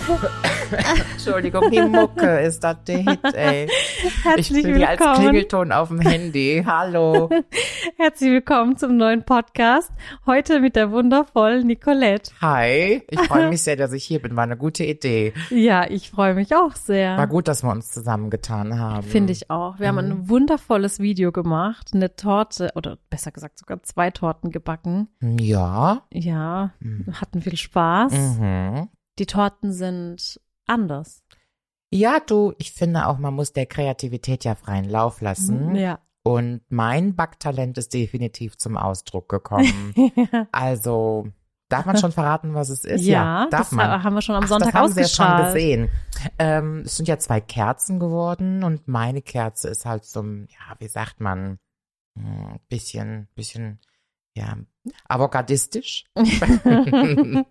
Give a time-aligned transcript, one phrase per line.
[1.12, 3.68] Entschuldigung, die Mucke ist das der Hit, ey.
[4.22, 5.20] Herzlich ich bin hier als willkommen.
[5.20, 6.62] Klingelton auf dem Handy.
[6.66, 7.28] Hallo.
[7.96, 9.90] Herzlich willkommen zum neuen Podcast.
[10.26, 12.32] Heute mit der wundervollen Nicolette.
[12.40, 13.02] Hi.
[13.10, 14.36] Ich freue mich sehr, dass ich hier bin.
[14.36, 15.32] War eine gute Idee.
[15.50, 17.26] Ja, ich freue mich auch War sehr.
[17.26, 19.02] gut, dass wir uns zusammengetan haben.
[19.02, 19.78] Finde ich auch.
[19.78, 20.12] Wir haben Mhm.
[20.12, 25.08] ein wundervolles Video gemacht, eine Torte oder besser gesagt sogar zwei Torten gebacken.
[25.20, 26.02] Ja.
[26.10, 27.06] Ja, Mhm.
[27.20, 28.12] hatten viel Spaß.
[28.12, 28.88] Mhm.
[29.20, 31.22] Die Torten sind anders.
[31.92, 35.74] Ja, du, ich finde auch, man muss der Kreativität ja freien Lauf lassen.
[35.74, 35.98] Ja.
[36.22, 39.94] Und mein Backtalent ist definitiv zum Ausdruck gekommen.
[40.52, 41.28] also,
[41.68, 43.04] darf man schon verraten, was es ist?
[43.04, 44.02] ja, darf das man.
[44.02, 45.90] haben wir schon am Ach, Sonntag das haben ja schon gesehen.
[46.38, 50.88] Ähm, es sind ja zwei Kerzen geworden und meine Kerze ist halt so, ja, wie
[50.88, 51.58] sagt man,
[52.16, 53.80] ein bisschen, bisschen,
[54.34, 54.56] ja,
[55.08, 56.06] avocaδιstisch.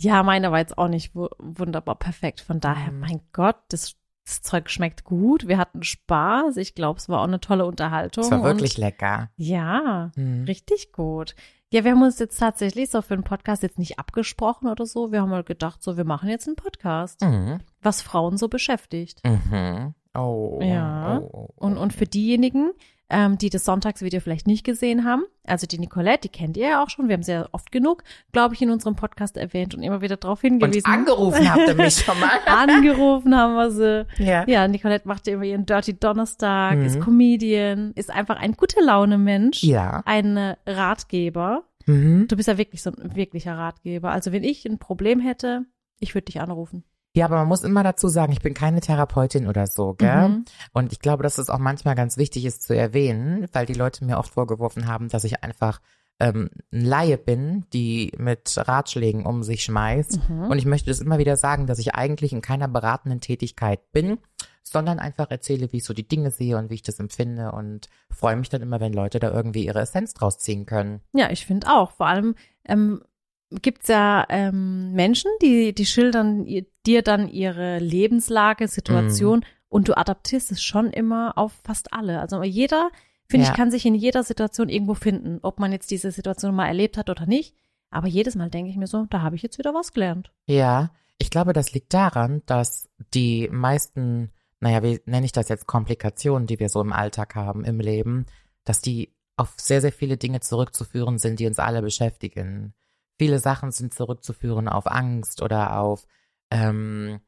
[0.00, 2.40] ja, meine war jetzt auch nicht wu- wunderbar perfekt.
[2.40, 3.00] Von daher, Mhm.
[3.00, 5.48] mein Gott, das, das Zeug schmeckt gut.
[5.48, 6.56] Wir hatten Spaß.
[6.58, 8.24] Ich glaube, es war auch eine tolle Unterhaltung.
[8.24, 9.30] Es war und- wirklich lecker.
[9.36, 10.44] Ja, Mhm.
[10.44, 11.34] richtig gut.
[11.70, 15.12] Ja, wir haben uns jetzt tatsächlich so für einen Podcast jetzt nicht abgesprochen oder so.
[15.12, 17.58] Wir haben halt gedacht, so, wir machen jetzt einen Podcast, Mhm.
[17.82, 19.20] was Frauen so beschäftigt.
[19.26, 19.94] Mhm.
[20.14, 20.58] Oh.
[20.62, 21.18] Ja.
[21.18, 21.66] Oh, oh, oh.
[21.66, 22.70] Und, und für diejenigen,
[23.10, 26.82] ähm, die das Sonntagsvideo vielleicht nicht gesehen haben, also die Nicolette, die kennt ihr ja
[26.82, 29.82] auch schon, wir haben sie ja oft genug, glaube ich, in unserem Podcast erwähnt und
[29.82, 30.84] immer wieder darauf und hingewiesen.
[30.86, 32.28] angerufen habt ihr mich schon mal.
[32.46, 34.06] Angerufen haben wir sie.
[34.22, 34.46] ja.
[34.46, 36.84] Ja, Nicolette macht ja immer ihren Dirty Donnerstag, Mhm.
[36.84, 40.02] ist Comedian, ist einfach ein gute Laune Mensch, Ja.
[40.04, 41.62] ein äh, Ratgeber.
[41.86, 42.26] Mhm.
[42.28, 44.10] Du bist ja wirklich so ein wirklicher Ratgeber.
[44.10, 45.64] Also wenn ich ein Problem hätte,
[46.00, 46.84] ich würde dich anrufen.
[47.18, 50.28] Ja, aber man muss immer dazu sagen, ich bin keine Therapeutin oder so, gell?
[50.28, 50.44] Mhm.
[50.72, 54.04] Und ich glaube, dass es auch manchmal ganz wichtig ist zu erwähnen, weil die Leute
[54.04, 55.80] mir oft vorgeworfen haben, dass ich einfach
[56.20, 60.28] ähm, ein Laie bin, die mit Ratschlägen um sich schmeißt.
[60.28, 60.44] Mhm.
[60.44, 64.18] Und ich möchte das immer wieder sagen, dass ich eigentlich in keiner beratenden Tätigkeit bin,
[64.62, 67.88] sondern einfach erzähle, wie ich so die Dinge sehe und wie ich das empfinde und
[68.10, 71.00] freue mich dann immer, wenn Leute da irgendwie ihre Essenz draus ziehen können.
[71.14, 71.90] Ja, ich finde auch.
[71.90, 73.02] Vor allem ähm,
[73.50, 79.96] gibt's ja ähm, Menschen, die, die schildern ihr- dir dann ihre Lebenslage, Situation und du
[79.96, 82.20] adaptierst es schon immer auf fast alle.
[82.20, 82.90] Also jeder,
[83.28, 83.52] finde Ja.
[83.52, 86.96] ich, kann sich in jeder Situation irgendwo finden, ob man jetzt diese Situation mal erlebt
[86.98, 87.54] hat oder nicht.
[87.90, 90.30] Aber jedes Mal denke ich mir so, da habe ich jetzt wieder was gelernt.
[90.46, 95.66] Ja, ich glaube, das liegt daran, dass die meisten, naja, wie nenne ich das jetzt,
[95.66, 98.26] Komplikationen, die wir so im Alltag haben, im Leben,
[98.64, 102.74] dass die auf sehr, sehr viele Dinge zurückzuführen sind, die uns alle beschäftigen.
[103.18, 106.06] Viele Sachen sind zurückzuführen auf Angst oder auf,
[106.50, 107.20] ähm,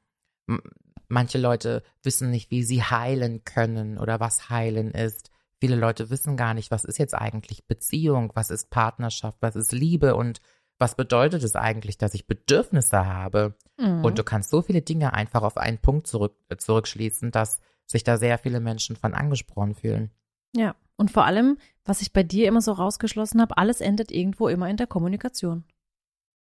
[1.08, 5.30] manche Leute wissen nicht, wie sie heilen können oder was heilen ist.
[5.58, 9.72] Viele Leute wissen gar nicht, was ist jetzt eigentlich Beziehung, was ist Partnerschaft, was ist
[9.72, 10.40] Liebe und
[10.78, 13.54] was bedeutet es eigentlich, dass ich Bedürfnisse habe?
[13.76, 14.02] Mhm.
[14.02, 18.04] Und du kannst so viele Dinge einfach auf einen Punkt zurück, äh, zurückschließen, dass sich
[18.04, 20.10] da sehr viele Menschen von angesprochen fühlen.
[20.56, 24.48] Ja, und vor allem, was ich bei dir immer so rausgeschlossen habe, alles endet irgendwo
[24.48, 25.64] immer in der Kommunikation.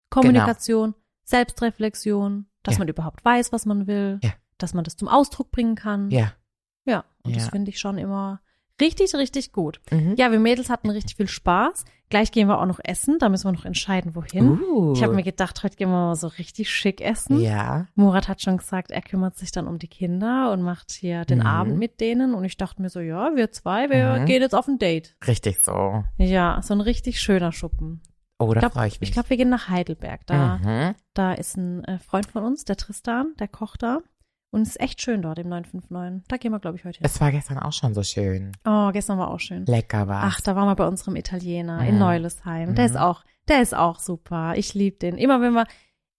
[0.10, 2.80] Kommunikation, Selbstreflexion, dass Ja.
[2.80, 4.32] man überhaupt weiß, was man will, Ja.
[4.58, 6.10] dass man das zum Ausdruck bringen kann.
[6.12, 6.34] Ja.
[6.86, 8.42] Ja, und das finde ich schon immer
[8.82, 9.80] richtig, richtig gut.
[9.92, 10.16] Mhm.
[10.18, 11.84] Ja, wir Mädels hatten richtig viel Spaß.
[12.10, 14.60] Gleich gehen wir auch noch essen, da müssen wir noch entscheiden, wohin.
[14.62, 14.94] Uh.
[14.94, 17.40] Ich habe mir gedacht, heute gehen wir mal so richtig schick essen.
[17.40, 17.86] Ja.
[17.94, 21.40] Murat hat schon gesagt, er kümmert sich dann um die Kinder und macht hier den
[21.40, 21.46] Mhm.
[21.46, 22.34] Abend mit denen.
[22.34, 24.26] Und ich dachte mir so, ja, wir zwei, wir Mhm.
[24.26, 25.16] gehen jetzt auf ein Date.
[25.28, 26.04] Richtig so.
[26.18, 28.02] Ja, so ein richtig schöner Schuppen.
[28.40, 29.10] Oh, da freue ich mich.
[29.10, 30.26] Ich glaube, wir gehen nach Heidelberg.
[30.26, 30.96] Da, mhm.
[31.14, 34.00] da ist ein äh, Freund von uns, der Tristan, der kocht da.
[34.52, 36.26] Und es ist echt schön dort im 959.
[36.28, 37.06] Da gehen wir, glaube ich, heute hin.
[37.06, 38.52] Es war gestern auch schon so schön.
[38.66, 39.66] Oh, gestern war auch schön.
[39.66, 40.34] Lecker war's.
[40.38, 42.00] Ach, da waren wir bei unserem Italiener in Mhm.
[42.00, 42.74] Neulesheim.
[42.76, 42.92] Der Mhm.
[42.92, 44.54] ist auch, der ist auch super.
[44.56, 45.18] Ich liebe den.
[45.20, 45.68] Immer wenn wir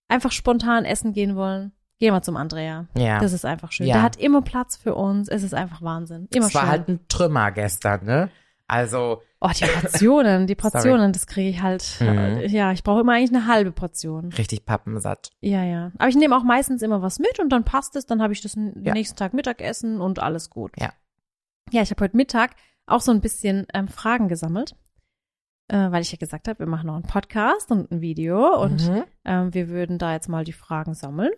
[0.07, 2.85] einfach spontan essen gehen wollen, gehen wir zum Andrea.
[2.95, 3.19] ja.
[3.19, 3.87] Das ist einfach schön.
[3.87, 3.95] Ja.
[3.95, 5.27] Der hat immer Platz für uns.
[5.27, 6.27] Es ist einfach Wahnsinn.
[6.33, 6.69] Immer es war schön.
[6.69, 8.29] halt ein Trümmer gestern, ne?
[8.67, 10.71] Also, oh, die Portionen, die Sorry.
[10.71, 11.97] Portionen, das kriege ich halt.
[11.99, 12.07] Mhm.
[12.07, 14.31] äh, Ja, ich brauche immer eigentlich eine halbe Portion.
[14.33, 15.31] richtig pappensatt.
[15.41, 15.91] Ja, ja.
[15.97, 18.05] Aber ich nehme auch meistens immer was mit und dann passt es.
[18.05, 18.93] Dann habe ich das Ja.
[18.93, 20.71] nächsten Tag Mittagessen und alles gut.
[20.79, 20.93] Ja.
[21.71, 22.55] Ja, ich habe heute Mittag
[22.85, 24.75] auch so ein bisschen ähm, Fragen gesammelt,
[25.69, 28.89] äh, weil ich ja gesagt habe, wir machen noch einen Podcast und ein Video und
[28.89, 29.03] mhm.
[29.25, 31.31] ähm, wir würden da jetzt mal die Fragen sammeln.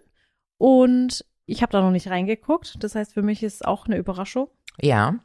[0.57, 2.77] Und ich habe da noch nicht reingeguckt.
[2.83, 4.47] Das heißt, für mich ist auch eine Überraschung.
[4.79, 5.15] Ja.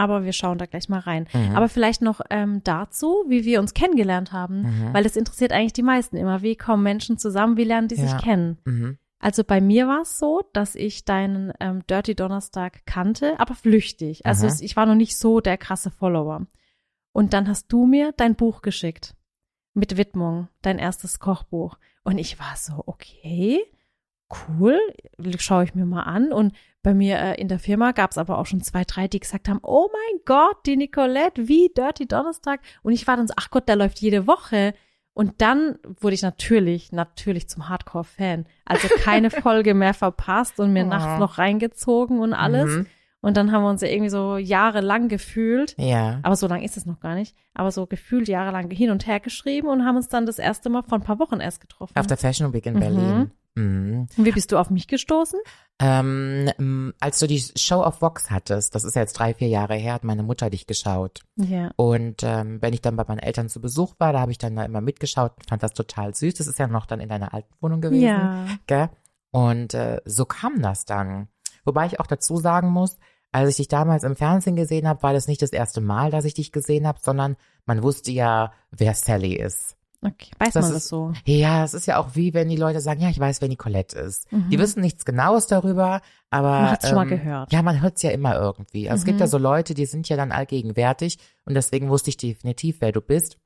[0.00, 1.26] Aber wir schauen da gleich mal rein.
[1.34, 1.54] Mhm.
[1.54, 4.94] Aber vielleicht noch ähm, dazu, wie wir uns kennengelernt haben, Mhm.
[4.94, 6.40] weil das interessiert eigentlich die meisten immer.
[6.40, 7.58] Wie kommen Menschen zusammen?
[7.58, 8.06] Wie lernen die Ja.
[8.08, 8.56] sich kennen?
[8.64, 8.96] Mhm.
[9.18, 14.24] Also bei mir war es so, dass ich deinen ähm, Dirty Donnerstag kannte, aber flüchtig.
[14.24, 16.46] Also es, ich war noch nicht so der krasse Follower.
[17.12, 19.14] Und dann hast du mir dein Buch geschickt
[19.74, 21.76] mit Widmung, dein erstes Kochbuch.
[22.04, 23.60] Und ich war so, okay,
[24.48, 24.78] cool,
[25.38, 26.32] schaue ich mir mal an.
[26.32, 29.20] Und bei mir äh, in der Firma gab es aber auch schon zwei, drei, die
[29.20, 32.60] gesagt haben, oh mein Gott, die Nicolette, wie Dirty Donnerstag.
[32.82, 34.74] Und ich war dann so, ach Gott, der läuft jede Woche.
[35.12, 38.46] Und dann wurde ich natürlich, natürlich zum Hardcore-Fan.
[38.64, 40.88] Also keine Folge mehr verpasst und mir Oh.
[40.88, 42.70] nachts noch reingezogen und alles.
[42.70, 42.86] Mhm.
[43.22, 45.74] Und dann haben wir uns ja irgendwie so jahrelang gefühlt.
[45.76, 46.20] Ja.
[46.22, 47.36] Aber so lang ist es noch gar nicht.
[47.52, 50.82] Aber so gefühlt jahrelang hin und her geschrieben und haben uns dann das erste Mal
[50.84, 51.92] vor ein paar Wochen erst getroffen.
[51.98, 52.80] Auf der Fashion Week in Mhm.
[52.80, 53.30] Berlin.
[53.54, 54.06] Mhm.
[54.16, 55.40] und wie bist du auf mich gestoßen?
[55.80, 59.74] Ähm, als du die Show of Vox hattest, das ist ja jetzt drei, vier Jahre
[59.74, 61.22] her, hat meine Mutter dich geschaut.
[61.36, 61.70] Ja.
[61.76, 64.56] Und ähm, wenn ich dann bei meinen Eltern zu Besuch war, da habe ich dann
[64.56, 66.34] da immer mitgeschaut und fand das total süß.
[66.34, 68.04] Das ist ja noch dann in deiner alten Wohnung gewesen.
[68.04, 68.46] Ja.
[68.66, 68.90] Gell?
[69.30, 71.28] Und äh, so kam das dann.
[71.64, 72.98] Wobei ich auch dazu sagen muss,
[73.32, 76.24] als ich dich damals im Fernsehen gesehen habe, war das nicht das erste Mal, dass
[76.24, 79.76] ich dich gesehen habe, sondern man wusste ja, wer Sally ist.
[80.02, 80.30] Okay.
[80.38, 81.12] Weiß Das man ist- das so?
[81.26, 83.98] Ja, es ist ja auch wie wenn die Leute sagen, ja, ich weiß, wer Nicolette
[83.98, 84.32] ist.
[84.32, 84.48] Mhm.
[84.48, 86.00] Die wissen nichts Genaues darüber,
[86.30, 87.52] aber Man hat's schon mal ähm, gehört.
[87.52, 88.88] Ja, man hört es ja immer irgendwie.
[88.88, 89.20] Also es gibt Mhm.
[89.20, 93.02] ja so Leute, die sind ja dann allgegenwärtig und deswegen wusste ich definitiv, wer du
[93.02, 93.36] bist.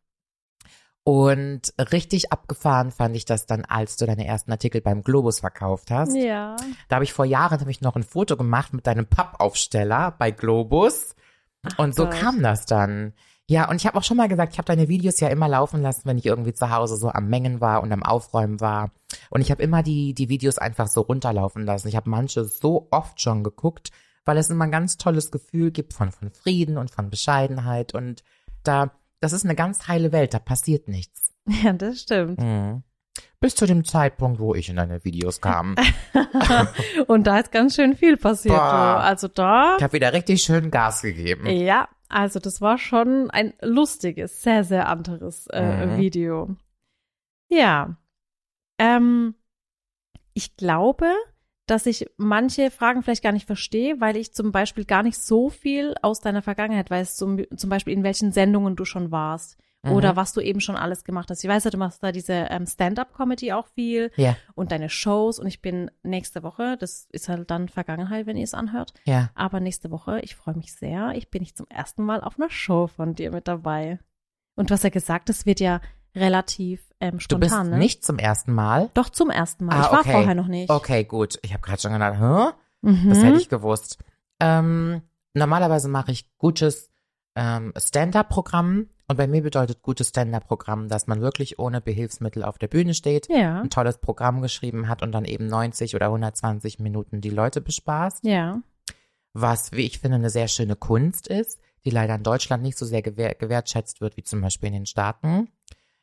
[1.07, 5.91] Und richtig abgefahren fand ich das dann, als du deine ersten Artikel beim Globus verkauft
[5.91, 6.15] hast.
[6.17, 6.57] Ja.
[6.89, 10.31] Da habe ich vor Jahren hab ich noch ein Foto gemacht mit deinem Pappaufsteller bei
[10.31, 11.15] Globus.
[11.79, 12.15] und so Gott.
[12.15, 13.13] kam das dann.
[13.47, 15.83] Ja, und ich habe auch schon mal gesagt, ich habe deine Videos ja immer laufen
[15.83, 18.91] lassen, wenn ich irgendwie zu Hause so am Mengen war und am Aufräumen war.
[19.29, 21.89] Und ich habe immer die, die Videos einfach so runterlaufen lassen.
[21.89, 23.91] Ich habe manche so oft schon geguckt,
[24.25, 27.95] weil es immer ein ganz tolles Gefühl gibt von, von Frieden und von Bescheidenheit.
[27.95, 28.25] Und
[28.63, 31.33] da, das ist eine ganz heile Welt, da passiert nichts.
[31.63, 32.41] Ja, das stimmt.
[32.41, 32.83] Mhm.
[33.45, 35.75] Bis zu dem Zeitpunkt, wo ich in deine Videos kam.
[37.09, 38.55] und da ist ganz schön viel passiert.
[38.57, 39.01] Boah.
[39.03, 41.47] Also da, Ich habe wieder richtig schön Gas gegeben.
[41.51, 45.97] ja, also das war schon ein lustiges, sehr, sehr anderes äh, Mhm.
[45.99, 46.57] Video.
[47.51, 47.99] Ja.
[48.79, 49.35] Ähm,
[50.33, 51.13] ich glaube,
[51.67, 55.51] dass ich manche Fragen vielleicht gar nicht verstehe, weil ich zum Beispiel gar nicht so
[55.51, 59.59] viel aus deiner Vergangenheit weiß, zum, zum Beispiel in welchen Sendungen du schon warst
[59.91, 60.17] oder Mhm.
[60.17, 61.45] was du eben schon alles gemacht hast.
[61.45, 65.39] Ich weiß ja, du machst da diese ähm, Stand-up-Comedy auch viel Ja, und deine Shows
[65.39, 69.31] und ich bin nächste Woche, das ist halt dann Vergangenheit, wenn ihr es anhört, ja.
[69.35, 72.51] aber nächste Woche, ich freue mich sehr, ich bin ich zum ersten Mal auf einer
[72.51, 73.99] Show von dir mit dabei.
[74.57, 75.81] Und du hast ja gesagt, das wird ja
[76.15, 77.79] relativ ähm, Du bist spontan, ne?
[77.79, 78.91] nicht zum ersten Mal.
[78.95, 79.77] Doch zum ersten Mal.
[79.81, 80.13] Ah, ich war okay.
[80.13, 80.71] vorher noch nicht.
[80.71, 81.39] Okay, gut.
[81.43, 82.53] Ich habe gerade schon gedacht, hä?
[82.89, 83.09] Mhm.
[83.09, 83.99] Das hätte ich gewusst.
[84.41, 85.03] Ähm,
[85.33, 86.91] normalerweise mache ich gutes
[87.35, 88.87] ähm, Stand-up-Programm.
[89.07, 93.29] Und bei mir bedeutet gutes Stand-up-Programm, dass man wirklich ohne Behilfsmittel auf der Bühne steht,
[93.29, 97.61] Ja, ein tolles Programm geschrieben hat und dann eben 90 oder 120 Minuten die Leute
[97.61, 98.25] bespaßt.
[98.25, 98.63] ja.
[99.37, 102.87] Was, wie ich finde, eine sehr schöne Kunst ist, die leider in Deutschland nicht so
[102.87, 105.49] sehr gewehr, gewertschätzt wird wie zum Beispiel in den Staaten.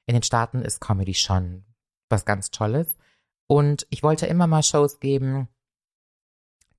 [0.06, 1.64] In den Staaten ist Comedy schon
[2.10, 2.98] was ganz Tolles.
[3.48, 5.48] Und ich wollte immer mal Shows geben,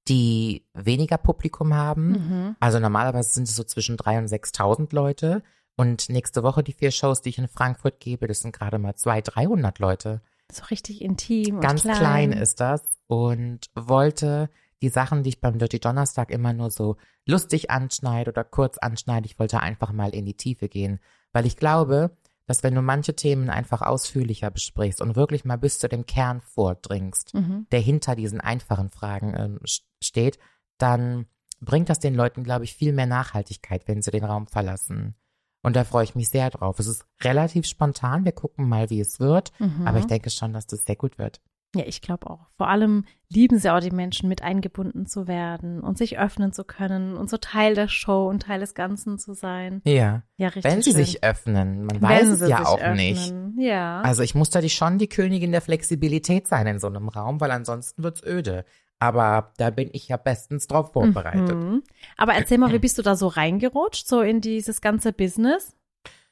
[0.08, 2.08] die weniger Publikum haben.
[2.10, 2.56] Mhm.
[2.60, 5.42] Also normalerweise sind es so zwischen 3.000 und 6.000 Leute.
[5.76, 8.94] Und nächste Woche die vier Shows, die ich in Frankfurt gebe, das sind gerade mal
[8.94, 10.20] 200, 300 Leute.
[10.50, 12.30] So richtig intim Ganz und klein.
[12.30, 12.32] klein.
[12.32, 12.82] ist das.
[13.06, 14.50] Und wollte
[14.82, 16.96] die Sachen, die ich beim Dirty Donnerstag immer nur so
[17.26, 20.98] lustig anschneide oder kurz anschneide, ich wollte einfach mal in die Tiefe gehen.
[21.32, 22.16] Weil ich glaube,
[22.46, 26.40] dass wenn du manche Themen einfach ausführlicher besprichst und wirklich mal bis zu dem Kern
[26.42, 27.66] vordringst, Mhm.
[27.70, 30.38] der hinter diesen einfachen Fragen ähm, st- steht,
[30.78, 31.26] dann
[31.60, 35.14] bringt das den Leuten, glaube ich, viel mehr Nachhaltigkeit, wenn sie den Raum verlassen.
[35.62, 36.78] Und da freue ich mich sehr drauf.
[36.78, 38.24] Es ist relativ spontan.
[38.24, 39.52] Wir gucken mal, wie es wird.
[39.58, 39.86] Mhm.
[39.86, 41.40] Aber ich denke schon, dass das sehr gut wird.
[41.74, 42.48] Ja, ich glaube auch.
[42.58, 46.64] Vor allem lieben sie auch die Menschen, mit eingebunden zu werden und sich öffnen zu
[46.64, 49.80] können und so Teil der Show und Teil des Ganzen zu sein.
[49.84, 50.22] Ja.
[50.36, 50.64] Ja, richtig.
[50.64, 51.04] Wenn sie schön.
[51.04, 51.86] sich öffnen.
[51.86, 52.96] Man Wenn weiß es ja auch öffnen.
[52.96, 53.32] nicht.
[53.56, 54.02] Ja.
[54.02, 57.40] Also ich muss da die schon die Königin der Flexibilität sein in so einem Raum,
[57.40, 58.66] weil ansonsten wird's öde.
[59.02, 61.56] Aber da bin ich ja bestens drauf vorbereitet.
[61.56, 61.82] Mhm.
[62.16, 65.74] Aber erzähl mal, wie bist du da so reingerutscht, so in dieses ganze Business?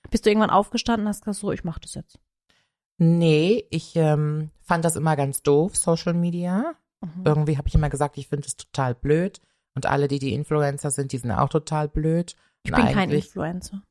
[0.08, 2.20] Bist du irgendwann aufgestanden und hast gesagt, so, ich mach das jetzt?
[2.96, 6.76] Nee, ich ähm, fand das immer ganz doof, Social Media.
[7.00, 7.22] Mhm.
[7.24, 9.40] Irgendwie habe ich immer gesagt, ich finde es total blöd.
[9.74, 12.36] Und alle, die die Influencer sind, die sind auch total blöd.
[12.62, 13.82] Ich Und bin kein Influencer.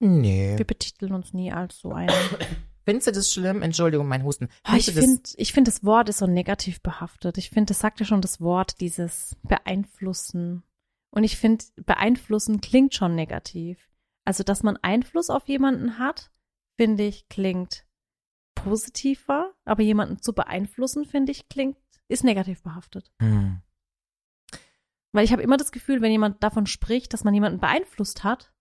[0.00, 0.58] Nee.
[0.58, 2.10] Wir betiteln uns nie als so einen.
[2.86, 3.62] Findest du das schlimm?
[3.62, 4.48] Entschuldigung, mein Husten.
[4.70, 7.36] Oh, ich finde, ich finde, das Wort ist so negativ behaftet.
[7.36, 10.62] Ich finde, das sagt ja schon das Wort, dieses beeinflussen.
[11.10, 13.90] Und ich finde, beeinflussen klingt schon negativ.
[14.24, 16.30] Also, dass man Einfluss auf jemanden hat,
[16.76, 17.84] finde ich, klingt
[18.54, 19.52] positiver.
[19.64, 21.76] Aber jemanden zu beeinflussen, finde ich, klingt,
[22.06, 23.10] ist negativ behaftet.
[23.20, 23.62] Hm.
[25.10, 28.52] Weil ich habe immer das Gefühl, wenn jemand davon spricht, dass man jemanden beeinflusst hat,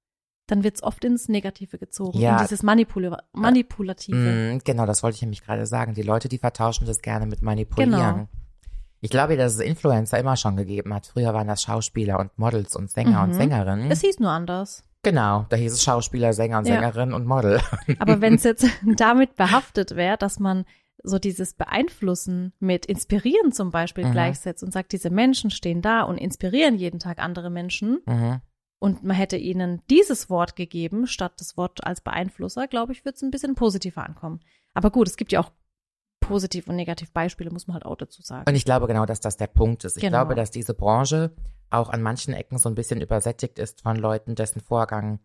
[0.48, 2.18] dann wird es oft ins Negative gezogen.
[2.20, 2.38] Ja.
[2.38, 4.16] In dieses Manipula Manipulative.
[4.56, 5.94] Mm, genau, das wollte ich nämlich gerade sagen.
[5.94, 7.92] Die Leute, die vertauschen das gerne mit manipulieren.
[7.92, 8.28] Genau.
[9.02, 11.06] Ich glaube, dass es Influencer immer schon gegeben hat.
[11.08, 13.34] Früher waren das Schauspieler und Models und Sänger und Mhm.
[13.36, 13.92] Sängerinnen.
[13.92, 14.84] Es hieß nur anders.
[15.04, 16.75] genau, da hieß es Schauspieler, Sänger und Ja.
[16.75, 17.60] Sängerin und Model.
[18.00, 18.66] Aber wenn es jetzt
[18.98, 20.66] damit behaftet wäre, dass man
[21.04, 24.12] so dieses Beeinflussen mit Inspirieren zum Beispiel Mhm.
[24.14, 28.42] gleichsetzt und sagt, diese Menschen stehen da und inspirieren jeden Tag andere Menschen mhm.
[28.86, 33.15] Und man hätte ihnen dieses Wort gegeben, statt das Wort als Beeinflusser, glaube ich, würde
[33.15, 34.42] es ein bisschen positiver ankommen.
[34.75, 35.50] Aber gut, es gibt ja auch
[36.20, 38.46] positiv und negativ Beispiele, muss man halt auch dazu sagen.
[38.48, 39.98] Und ich glaube genau, dass das der Punkt ist.
[39.98, 40.18] Ich Genau.
[40.20, 41.32] glaube, dass diese Branche
[41.72, 45.20] auch an manchen Ecken so ein bisschen übersättigt ist von Leuten, dessen Vorgang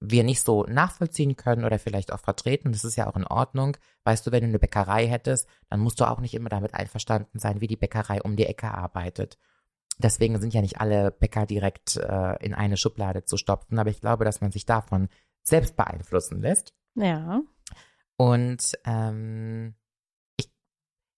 [0.00, 2.72] wir nicht so nachvollziehen können oder vielleicht auch vertreten.
[2.72, 3.76] Das ist ja auch in Ordnung.
[4.04, 7.38] Weißt du, wenn du eine Bäckerei hättest, dann musst du auch nicht immer damit einverstanden
[7.38, 9.36] sein, wie die Bäckerei um die Ecke arbeitet.
[9.98, 14.00] Deswegen sind ja nicht alle Bäcker direkt äh, in eine Schublade zu stopfen, aber ich
[14.00, 15.08] glaube, dass man sich davon
[15.42, 16.74] selbst beeinflussen lässt.
[16.94, 17.40] Ja.
[18.16, 19.74] Und ähm,
[20.36, 20.50] ich,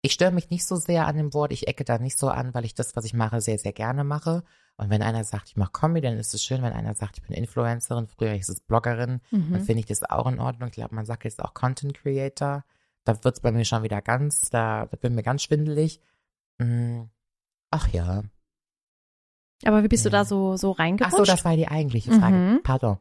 [0.02, 2.54] ich störe mich nicht so sehr an dem Wort, ich ecke da nicht so an,
[2.54, 4.44] weil ich das, was ich mache, sehr, sehr gerne mache.
[4.76, 6.62] Und wenn einer sagt, ich mache Comedy, dann ist es schön.
[6.62, 9.60] Wenn einer sagt, ich bin Influencerin, früher hieß es Bloggerin, dann Mhm.
[9.60, 10.68] finde ich das auch in Ordnung.
[10.68, 12.64] Ich glaube, man sagt jetzt auch Content Creator.
[13.04, 16.00] Da wird's bei mir schon wieder ganz, da, bin mir ganz schwindelig.
[16.58, 17.02] Mm,
[17.70, 18.22] Ach ja.
[19.64, 20.18] Aber wie bist du Ja.
[20.20, 21.16] da so, so Ach reingerutscht?
[21.16, 22.36] so, das war die eigentliche Frage.
[22.36, 22.60] Mhm.
[22.62, 22.98] Pardon.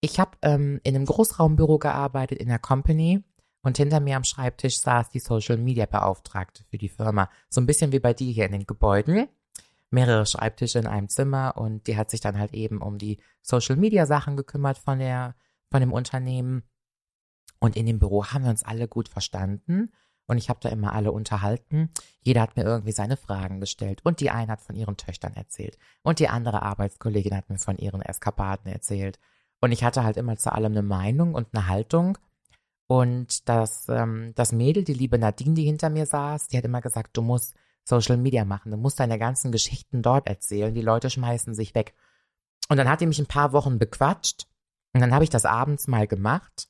[0.00, 3.22] Ich habe ähm, in einem Großraumbüro gearbeitet in der Company
[3.62, 7.28] und hinter mir am Schreibtisch saß die Social Media Beauftragte für die Firma.
[7.48, 9.28] So ein bisschen wie bei dir hier in den Gebäuden.
[9.90, 13.76] Mehrere Schreibtische in einem Zimmer und die hat sich dann halt eben um die Social
[13.76, 15.34] Media Sachen gekümmert von der,
[15.70, 16.62] von dem Unternehmen.
[17.58, 19.92] Und in dem Büro haben wir uns alle gut verstanden.
[20.30, 21.90] Und ich habe da immer alle unterhalten.
[22.22, 24.00] Jeder hat mir irgendwie seine Fragen gestellt.
[24.04, 25.76] Und die eine hat von ihren Töchtern erzählt.
[26.02, 29.18] Und die andere Arbeitskollegin hat mir von ihren Eskapaden erzählt.
[29.60, 32.16] Und ich hatte halt immer zu allem eine Meinung und eine Haltung.
[32.86, 36.80] Und das, ähm, das Mädel, die liebe Nadine, die hinter mir saß, die hat immer
[36.80, 41.10] gesagt, du musst Social Media machen, du musst deine ganzen Geschichten dort erzählen, die Leute
[41.10, 41.92] schmeißen sich weg.
[42.68, 44.46] Und dann hat die mich ein paar Wochen bequatscht
[44.92, 46.68] und dann habe ich das abends mal gemacht.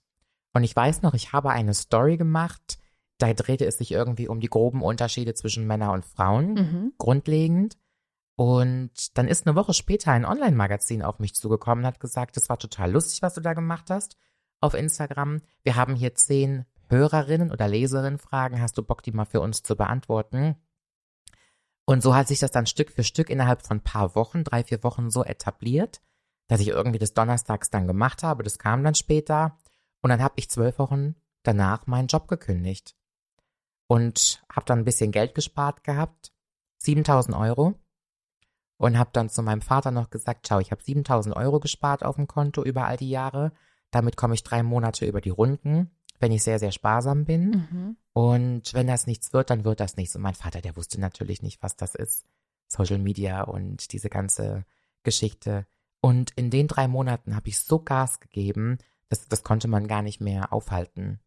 [0.55, 2.79] Und ich weiß noch, ich habe eine Story gemacht,
[3.22, 6.92] da drehte es sich irgendwie um die groben Unterschiede zwischen Männern und Frauen Mhm.
[6.98, 7.76] grundlegend.
[8.36, 12.48] Und dann ist eine Woche später ein Online-Magazin auf mich zugekommen und hat gesagt, das
[12.48, 14.16] war total lustig, was du da gemacht hast
[14.60, 15.42] auf Instagram.
[15.62, 18.60] Wir haben hier zehn Hörerinnen oder Leserinnen-Fragen.
[18.60, 20.56] Hast du Bock, die mal für uns zu beantworten?
[21.84, 24.64] Und so hat sich das dann Stück für Stück innerhalb von ein paar Wochen, drei,
[24.64, 26.00] vier Wochen so etabliert,
[26.46, 28.42] dass ich irgendwie das Donnerstags dann gemacht habe.
[28.42, 29.58] Das kam dann später.
[30.02, 32.96] Und dann habe ich zwölf Wochen danach meinen Job gekündigt.
[33.90, 36.32] Und habe dann ein bisschen Geld gespart gehabt.
[36.78, 37.75] 7000 Euro
[38.76, 42.14] und habe dann zu meinem Vater noch gesagt, schau, ich habe 7000 Euro gespart auf
[42.14, 43.52] dem Konto über all die Jahre.
[43.90, 47.50] Damit komme ich drei Monate über die Runden, wenn ich sehr, sehr sparsam bin.
[47.50, 47.97] Mhm.
[48.12, 50.14] Und wenn das nichts wird, dann wird das nichts.
[50.14, 52.25] Und mein Vater, der wusste natürlich nicht, was das ist.
[52.68, 54.64] Social Media und diese ganze
[55.02, 55.66] Geschichte.
[56.00, 58.78] Und in den drei Monaten habe ich so Gas gegeben,
[59.09, 61.18] das, das konnte man gar nicht mehr aufhalten.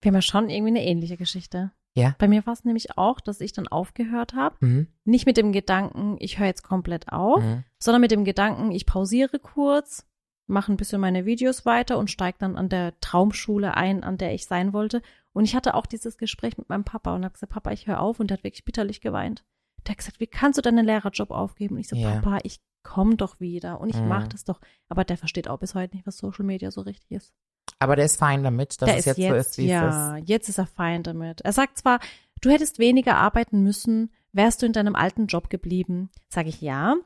[0.00, 1.72] Wir haben ja schon irgendwie eine ähnliche Geschichte.
[1.94, 2.14] Ja.
[2.18, 4.56] Bei mir war es nämlich auch, dass ich dann aufgehört habe.
[4.60, 4.86] Mhm.
[5.04, 7.64] Nicht mit dem Gedanken, ich höre jetzt komplett auf, Mhm.
[7.78, 10.06] sondern mit dem Gedanken, ich pausiere kurz,
[10.46, 14.34] mache ein bisschen meine Videos weiter und steige dann an der Traumschule ein, an der
[14.34, 15.00] ich sein wollte.
[15.32, 18.00] Und ich hatte auch dieses Gespräch mit meinem Papa und habe gesagt, Papa, ich höre
[18.00, 18.20] auf.
[18.20, 19.44] Und der hat wirklich bitterlich geweint.
[19.86, 21.74] Der hat gesagt, wie kannst du deinen Lehrerjob aufgeben?
[21.76, 22.20] Und ich so, Ja.
[22.20, 24.08] Papa, ich komme doch wieder und ich Mhm.
[24.08, 24.60] mache das doch.
[24.88, 27.32] Aber der versteht auch bis heute nicht, was Social Media so richtig ist.
[27.78, 30.28] Aber der ist fein damit, dass der es jetzt, so ist, wie ja, es ist.
[30.28, 31.42] jetzt ist er fein damit.
[31.42, 32.00] Er sagt zwar,
[32.40, 36.10] du hättest weniger arbeiten müssen, wärst du in deinem alten Job geblieben.
[36.28, 36.96] Sage ich ja.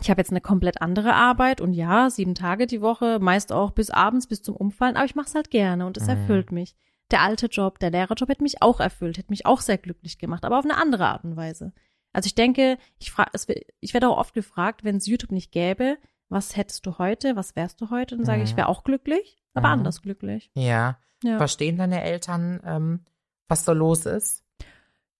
[0.00, 3.70] Ich habe jetzt eine komplett andere Arbeit und ja, sieben Tage die Woche, meist auch
[3.70, 6.10] bis abends, bis zum Umfallen, aber ich mache es halt gerne und es Mhm.
[6.10, 6.76] erfüllt mich.
[7.10, 10.44] Der alte Job, der Lehrerjob hätte mich auch erfüllt, hätte mich auch sehr glücklich gemacht,
[10.44, 11.72] aber auf eine andere Art und Weise.
[12.12, 15.32] Also ich denke, ich, frag, es, wird- ich werde auch oft gefragt, wenn es YouTube
[15.32, 15.96] nicht gäbe,
[16.28, 18.16] was hättest du heute, was wärst du heute?
[18.16, 18.58] Dann sage ich, ich Mhm.
[18.58, 19.72] wäre auch glücklich, aber Mhm.
[19.74, 20.50] anders glücklich.
[20.54, 20.98] Ja.
[21.22, 21.38] Ja.
[21.38, 23.00] Verstehen deine Eltern, ähm,
[23.48, 24.42] was so los ist?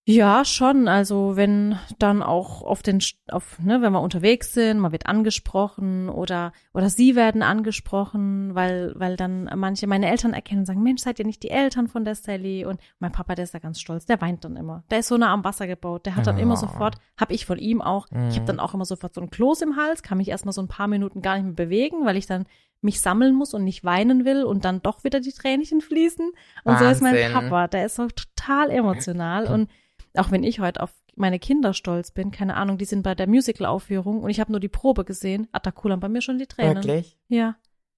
[0.09, 0.87] Ja, schon.
[0.87, 6.09] Also wenn dann auch auf den, auf, ne, wenn wir unterwegs sind, man wird angesprochen
[6.09, 11.03] oder oder sie werden angesprochen, weil weil dann manche meine Eltern erkennen und sagen, Mensch,
[11.03, 12.65] seid ihr nicht die Eltern von der Sally?
[12.65, 14.85] Und mein Papa, der ist da ganz stolz, der weint dann immer.
[14.91, 16.41] Der ist so nah am Wasser gebaut, der hat dann Oh.
[16.41, 18.07] immer sofort, hab ich von ihm auch.
[18.07, 18.31] Ich Mhm.
[18.35, 20.69] habe dann auch immer sofort so ein Kloß im Hals, kann mich erstmal so ein
[20.69, 22.47] paar Minuten gar nicht mehr bewegen, weil ich dann
[22.87, 26.33] mich sammeln muss und nicht weinen will und dann doch wieder die Tränchen fließen.
[26.65, 27.33] Und so ist mein Wahnsinn.
[27.33, 29.71] Papa, der ist so total emotional und
[30.15, 33.27] auch wenn ich heute auf meine Kinder stolz bin, keine Ahnung, die sind bei der
[33.27, 36.47] Musical-Aufführung und ich habe nur die Probe gesehen, ah, da kullern bei mir schon die
[36.47, 36.77] Tränen.
[36.77, 37.19] Wirklich?
[37.29, 37.57] Ja,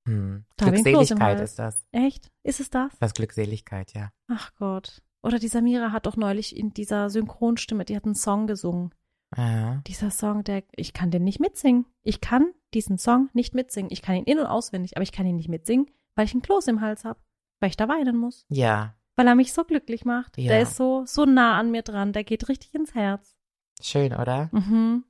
[0.09, 0.45] Hm.
[0.57, 1.87] Da Glückseligkeit ist das.
[1.92, 2.30] echt?
[2.42, 2.90] Ist es das?
[2.99, 4.11] Das ist Glückseligkeit, ja.
[4.28, 5.02] Ach Gott.
[5.23, 8.95] Oder die Samira hat doch neulich in dieser Synchronstimme, die hat einen Song gesungen.
[9.37, 9.82] Ja.
[9.87, 11.87] Dieser Song, der, ich kann den nicht mitsingen.
[12.02, 13.90] Ich kann diesen Song nicht mitsingen.
[13.92, 16.42] Ich kann ihn in- und auswendig, aber ich kann ihn nicht mitsingen, weil ich einen
[16.42, 17.20] Kloß im Hals habe.
[17.61, 18.47] Weil ich da weinen muss.
[18.49, 20.38] Ja, Weil er mich so glücklich macht.
[20.38, 20.49] Ja.
[20.49, 22.12] Der ist so, so nah an mir dran.
[22.12, 23.37] Der geht richtig ins Herz.
[23.82, 24.49] schön, oder?
[24.52, 25.04] Mhm.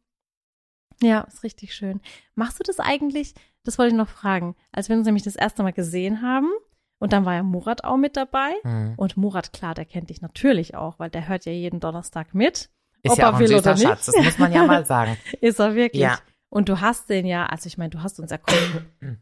[1.02, 2.00] Ja, ist richtig schön.
[2.34, 3.34] Machst du das eigentlich?
[3.64, 4.56] Das wollte ich noch fragen.
[4.72, 6.48] Als wir uns nämlich das erste Mal gesehen haben
[6.98, 8.54] und dann war ja Murat auch mit dabei.
[8.62, 8.94] Hm.
[8.96, 12.70] Und Murat, klar, der kennt dich natürlich auch, weil der hört ja jeden Donnerstag mit.
[13.02, 13.83] Ist Ob ja er auch ein will süßer oder nicht.
[13.83, 15.17] Schatz, das muss man ja mal sagen.
[15.40, 16.02] Ist er wirklich.
[16.02, 16.19] Ja.
[16.50, 18.38] Und du hast den ja, also ich meine, du hast uns ja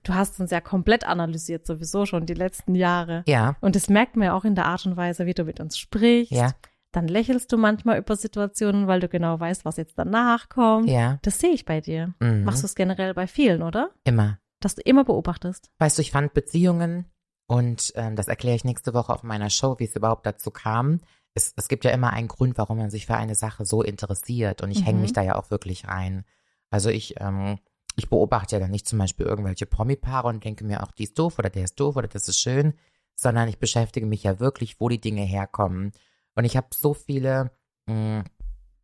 [0.04, 3.24] du hast uns ja komplett analysiert, sowieso schon die letzten Jahre.
[3.26, 5.58] Ja, Und das merkt man ja auch in der Art und Weise, wie du mit
[5.58, 6.30] uns sprichst.
[6.32, 6.52] ja,
[6.92, 10.88] Dann lächelst du manchmal über Situationen, weil du genau weißt, was jetzt danach kommt.
[10.88, 11.18] ja.
[11.22, 12.14] Das sehe ich bei dir.
[12.20, 12.44] Mhm.
[12.44, 13.90] Machst du es generell bei vielen, oder?
[14.04, 14.38] Immer.
[14.60, 15.70] Dass du immer beobachtest.
[15.80, 17.06] Weißt du, ich fand Beziehungen
[17.48, 21.00] und ähm, das erkläre ich nächste Woche auf meiner Show, wie es überhaupt dazu kam.
[21.36, 24.62] Es, es gibt ja immer einen Grund, warum man sich für eine Sache so interessiert
[24.62, 25.02] und ich hänge Mhm.
[25.02, 26.24] mich da ja auch wirklich rein.
[26.70, 27.58] Also ich, ähm,
[27.94, 31.18] ich beobachte ja dann nicht zum Beispiel irgendwelche Promi-Paare und denke mir auch, die ist
[31.18, 32.74] doof oder der ist doof oder das ist schön,
[33.14, 35.92] sondern ich beschäftige mich ja wirklich, wo die Dinge herkommen.
[36.34, 37.50] Und ich habe so viele,
[37.86, 38.24] mh,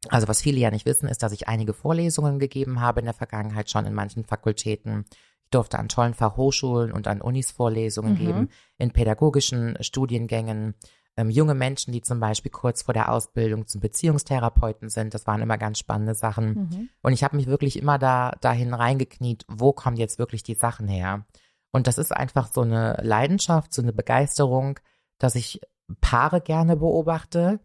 [0.08, 3.14] also was viele ja nicht wissen, ist, dass ich einige Vorlesungen gegeben habe in der
[3.14, 5.04] Vergangenheit schon in manchen Fakultäten.
[5.44, 8.16] Ich durfte an tollen Fachhochschulen und an Unis Vorlesungen Mhm.
[8.16, 10.74] geben, in pädagogischen Studiengängen.
[11.16, 15.42] Ähm, junge Menschen, die zum Beispiel kurz vor der Ausbildung zum Beziehungstherapeuten sind, das waren
[15.42, 16.54] immer ganz spannende Sachen.
[16.54, 16.88] Mhm.
[17.02, 20.88] Und ich habe mich wirklich immer da dahin reingekniet, wo kommen jetzt wirklich die Sachen
[20.88, 21.26] her?
[21.70, 24.78] Und das ist einfach so eine Leidenschaft, so eine Begeisterung,
[25.18, 25.60] dass ich
[26.00, 27.60] Paare gerne beobachte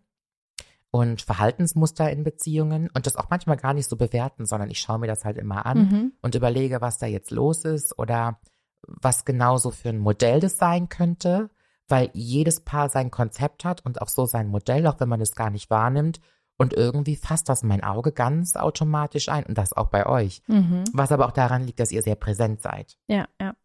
[0.92, 5.00] und Verhaltensmuster in Beziehungen und das auch manchmal gar nicht so bewerten, sondern ich schaue
[5.00, 6.12] mir das halt immer an Mhm.
[6.22, 8.40] und überlege, was da jetzt los ist oder
[8.82, 11.50] was genau so für ein Modell das sein könnte,
[11.88, 15.36] weil jedes Paar sein Konzept hat und auch so sein Modell, auch wenn man es
[15.36, 16.20] gar nicht wahrnimmt.
[16.60, 20.42] Und irgendwie fasst das mein Auge ganz automatisch ein und das auch bei euch.
[20.48, 20.86] Mhm.
[20.92, 22.98] Was aber auch daran liegt, dass ihr sehr präsent seid.
[23.08, 23.56] Ja, ja.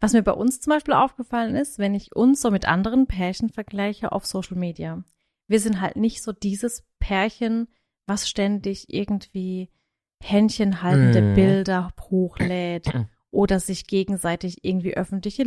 [0.00, 3.48] Was mir bei uns zum Beispiel aufgefallen ist, wenn ich uns so mit anderen Pärchen
[3.48, 5.02] vergleiche auf Social Media.
[5.46, 7.68] Wir sind halt nicht so dieses Pärchen,
[8.06, 9.70] was ständig irgendwie
[10.22, 11.34] händchenhaltende Mhm.
[11.34, 12.86] Bilder hochlädt
[13.30, 15.44] oder sich gegenseitig irgendwie öffentliche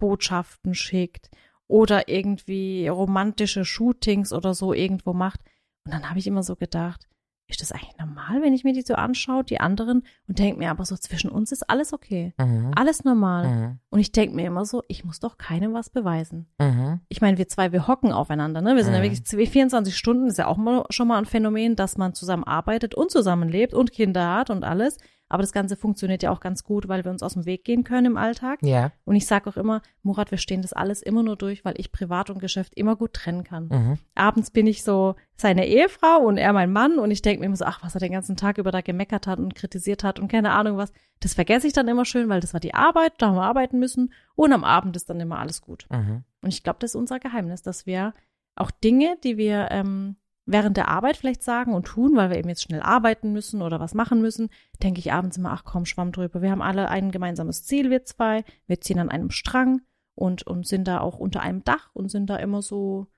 [0.00, 1.30] Liebesbotschaften schickt
[1.68, 5.40] oder irgendwie romantische Shootings oder so irgendwo macht.
[5.84, 7.06] Und dann habe ich immer so gedacht,
[7.48, 10.68] ist das eigentlich normal, wenn ich mir die so anschaue, die anderen, und denke mir
[10.68, 12.34] aber so, zwischen uns ist alles okay.
[12.38, 12.72] Mhm.
[12.74, 13.46] Alles normal.
[13.46, 13.78] Mhm.
[13.88, 16.48] Und ich denke mir immer so, ich muss doch keinem was beweisen.
[16.60, 17.02] Mhm.
[17.08, 18.74] Ich meine, wir zwei, wir hocken aufeinander, ne?
[18.74, 19.04] Wir sind ja Mhm.
[19.04, 22.42] wirklich zwei- 24 Stunden, ist ja auch mal, schon mal ein Phänomen, dass man zusammen
[22.42, 24.98] arbeitet und zusammenlebt und Kinder hat und alles.
[25.28, 27.82] Aber das Ganze funktioniert ja auch ganz gut, weil wir uns aus dem Weg gehen
[27.82, 28.60] können im Alltag.
[28.62, 28.92] Ja.
[29.04, 31.90] Und ich sage auch immer, Murat, wir stehen das alles immer nur durch, weil ich
[31.90, 33.68] Privat und Geschäft immer gut trennen kann.
[33.68, 33.98] Mhm.
[34.14, 37.56] Abends bin ich so seine Ehefrau und er mein Mann und ich denke mir immer
[37.56, 40.28] so, ach, was er den ganzen Tag über da gemeckert hat und kritisiert hat und
[40.28, 40.92] keine Ahnung was.
[41.20, 43.78] Das vergesse ich dann immer schön, weil das war die Arbeit, da haben wir arbeiten
[43.78, 45.86] müssen und am Abend ist dann immer alles gut.
[45.90, 46.22] Mhm.
[46.42, 48.12] Und ich glaube, das ist unser Geheimnis, dass wir
[48.54, 52.48] auch Dinge, die wir ähm, während der Arbeit vielleicht sagen und tun, weil wir eben
[52.48, 54.48] jetzt schnell arbeiten müssen oder was machen müssen,
[54.82, 56.40] denke ich abends immer, ach komm, schwamm drüber.
[56.40, 58.44] Wir haben alle ein gemeinsames Ziel, wir zwei.
[58.66, 59.82] Wir ziehen an einem Strang
[60.14, 63.08] und, und sind da auch unter einem Dach und sind da immer so,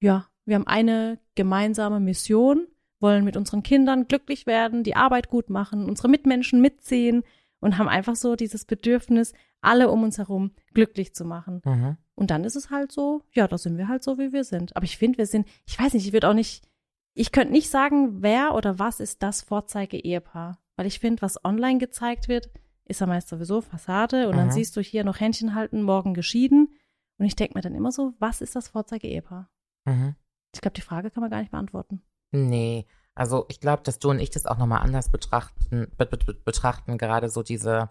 [0.00, 2.66] ja, wir haben eine gemeinsame Mission,
[2.98, 7.22] wollen mit unseren Kindern glücklich werden, die Arbeit gut machen, unsere Mitmenschen mitziehen
[7.60, 11.60] und haben einfach so dieses Bedürfnis, alle um uns herum glücklich zu machen.
[11.64, 11.96] Mhm.
[12.14, 14.76] Und dann ist es halt so, ja, da sind wir halt so, wie wir sind.
[14.76, 16.69] Aber ich finde, wir sind, ich weiß nicht, ich würde auch nicht,
[17.14, 20.58] ich könnte nicht sagen, wer oder was ist das Vorzeige-Ehepaar.
[20.76, 22.50] Weil ich finde, was online gezeigt wird,
[22.84, 24.52] ist ja meist sowieso Fassade und dann Mhm.
[24.52, 26.74] siehst du hier noch Händchen halten, morgen geschieden.
[27.18, 29.50] Und ich denke mir dann immer so, was ist das Vorzeige-Ehepaar?
[29.84, 30.14] Mhm.
[30.54, 32.02] Ich glaube, die Frage kann man gar nicht beantworten.
[32.32, 36.34] Nee, also ich glaube, dass du und ich das auch nochmal anders betrachten, be be
[36.34, 37.90] betrachten, gerade so diese,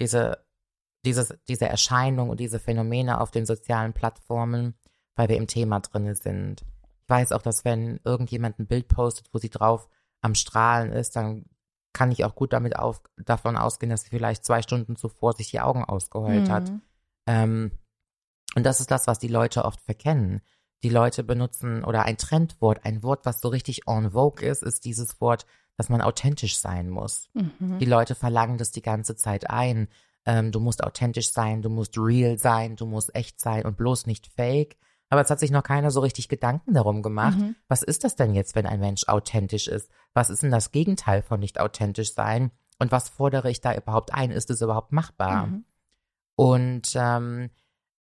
[0.00, 0.44] diese,
[1.04, 4.74] dieses, diese Erscheinung und diese Phänomene auf den sozialen Plattformen,
[5.16, 6.64] weil wir im Thema drinne sind.
[7.04, 9.88] Ich weiß auch, dass wenn irgendjemand ein Bild postet, wo sie drauf
[10.20, 11.44] am Strahlen ist, dann
[11.92, 15.50] kann ich auch gut damit auf, davon ausgehen, dass sie vielleicht zwei Stunden zuvor sich
[15.50, 16.70] die Augen ausgeheult hat.
[16.70, 16.82] Mhm.
[17.26, 17.70] Ähm,
[18.54, 20.42] und das ist das, was die Leute oft verkennen.
[20.82, 24.84] Die Leute benutzen oder ein Trendwort, ein Wort, was so richtig en vogue ist, ist
[24.84, 27.30] dieses Wort, dass man authentisch sein muss.
[27.32, 27.78] Mhm.
[27.78, 29.88] Die Leute verlangen das die ganze Zeit ein.
[30.26, 34.06] Ähm, du musst authentisch sein, du musst real sein, du musst echt sein und bloß
[34.06, 34.76] nicht fake.
[35.14, 37.38] Aber es hat sich noch keiner so richtig Gedanken darum gemacht.
[37.38, 37.54] Mhm.
[37.68, 39.88] Was ist das denn jetzt, wenn ein Mensch authentisch ist?
[40.12, 42.50] Was ist denn das Gegenteil von nicht authentisch sein?
[42.80, 44.32] Und was fordere ich da überhaupt ein?
[44.32, 45.46] Ist es überhaupt machbar?
[45.46, 45.64] Mhm.
[46.34, 47.50] Und ähm,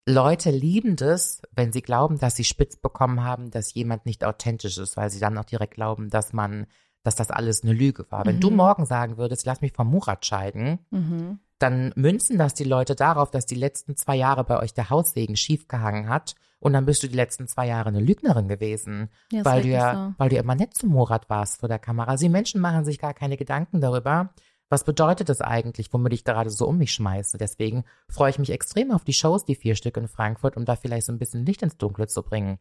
[0.06, 4.78] Leute lieben das, wenn sie glauben, dass sie spitz bekommen haben, dass jemand nicht authentisch
[4.78, 6.66] ist, weil sie dann auch direkt glauben, dass man,
[7.02, 8.24] dass das alles eine Lüge war.
[8.26, 8.56] Wenn du Mhm.
[8.58, 11.40] morgen sagen würdest, lass mich vom Murat scheiden, Mhm.
[11.62, 15.36] Dann münzen das die Leute darauf, dass die letzten zwei Jahre bei euch der Haussegen
[15.36, 19.62] schiefgehangen hat und dann bist du die letzten zwei Jahre eine Lügnerin gewesen, Ja, weil
[19.62, 20.14] du ja, so.
[20.18, 22.10] weil du ja immer nett zum Murat warst vor der Kamera.
[22.10, 24.32] Also die Menschen machen sich gar keine Gedanken darüber,
[24.68, 27.36] was bedeutet das eigentlich, womit ich gerade so um mich schmeiße.
[27.36, 30.76] Deswegen freue ich mich extrem auf die Shows, die vier Stück in Frankfurt, um da
[30.76, 32.58] vielleicht so ein bisschen Licht ins Dunkle zu bringen.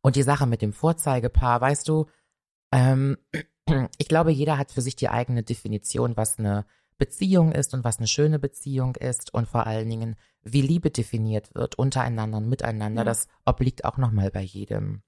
[0.00, 2.06] Und die Sache mit dem Vorzeigepaar, weißt du,
[2.72, 3.18] ähm,
[3.98, 6.64] ich glaube, jeder hat für sich die eigene Definition, was eine
[6.98, 11.54] Beziehung ist und was eine schöne Beziehung ist und vor allen Dingen, wie Liebe definiert
[11.54, 13.02] wird untereinander und miteinander.
[13.02, 13.04] Ja.
[13.04, 15.02] Das obliegt auch nochmal bei jedem.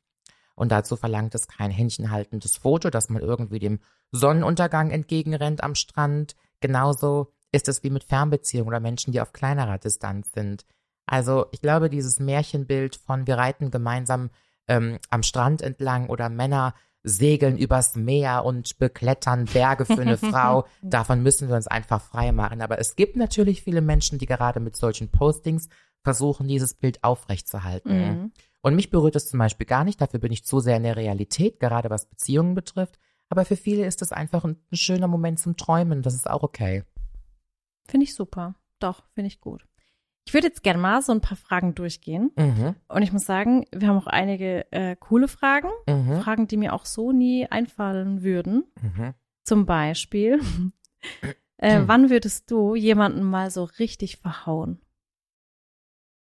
[0.54, 3.78] Und dazu verlangt es kein händchenhaltendes Foto, dass man irgendwie dem
[4.10, 6.34] Sonnenuntergang entgegenrennt am Strand.
[6.60, 10.66] Genauso ist es wie mit Fernbeziehungen oder Menschen, die auf kleinerer Distanz sind.
[11.06, 14.30] Also ich glaube, dieses Märchenbild von wir reiten gemeinsam
[14.66, 20.66] ähm, am Strand entlang oder Männer segeln übers Meer und beklettern Berge für eine Frau,
[20.82, 22.60] davon müssen wir uns einfach frei machen.
[22.60, 25.68] Aber es gibt natürlich viele Menschen, die gerade mit solchen Postings
[26.02, 27.98] versuchen, dieses Bild aufrechtzuerhalten.
[27.98, 28.32] Mhm.
[28.60, 30.96] Und mich berührt es zum Beispiel gar nicht, dafür bin ich zu sehr in der
[30.96, 32.98] Realität, gerade was Beziehungen betrifft.
[33.28, 36.42] Aber für viele ist es einfach ein, ein schöner Moment zum Träumen, das ist auch
[36.42, 36.84] okay.
[37.86, 38.54] Finde ich super.
[38.80, 39.66] Doch, finde ich gut.
[40.28, 42.32] Ich würde jetzt gerne mal so ein paar Fragen durchgehen.
[42.36, 42.74] Mhm.
[42.86, 45.70] Und ich muss sagen, wir haben auch einige äh, coole Fragen.
[45.88, 46.20] Mhm.
[46.20, 48.64] Fragen, die mir auch so nie einfallen würden.
[48.82, 49.14] Mhm.
[49.44, 50.38] Zum Beispiel,
[51.56, 51.88] äh, Hm.
[51.88, 54.82] wann würdest du jemanden mal so richtig verhauen?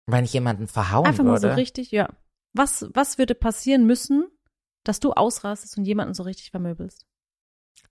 [0.06, 1.48] Wenn ich jemanden verhauen Einfach mal würde.
[1.48, 2.08] so richtig, ja.
[2.52, 4.28] Was, was würde passieren müssen,
[4.84, 7.04] dass du ausrastest und jemanden so richtig vermöbelst?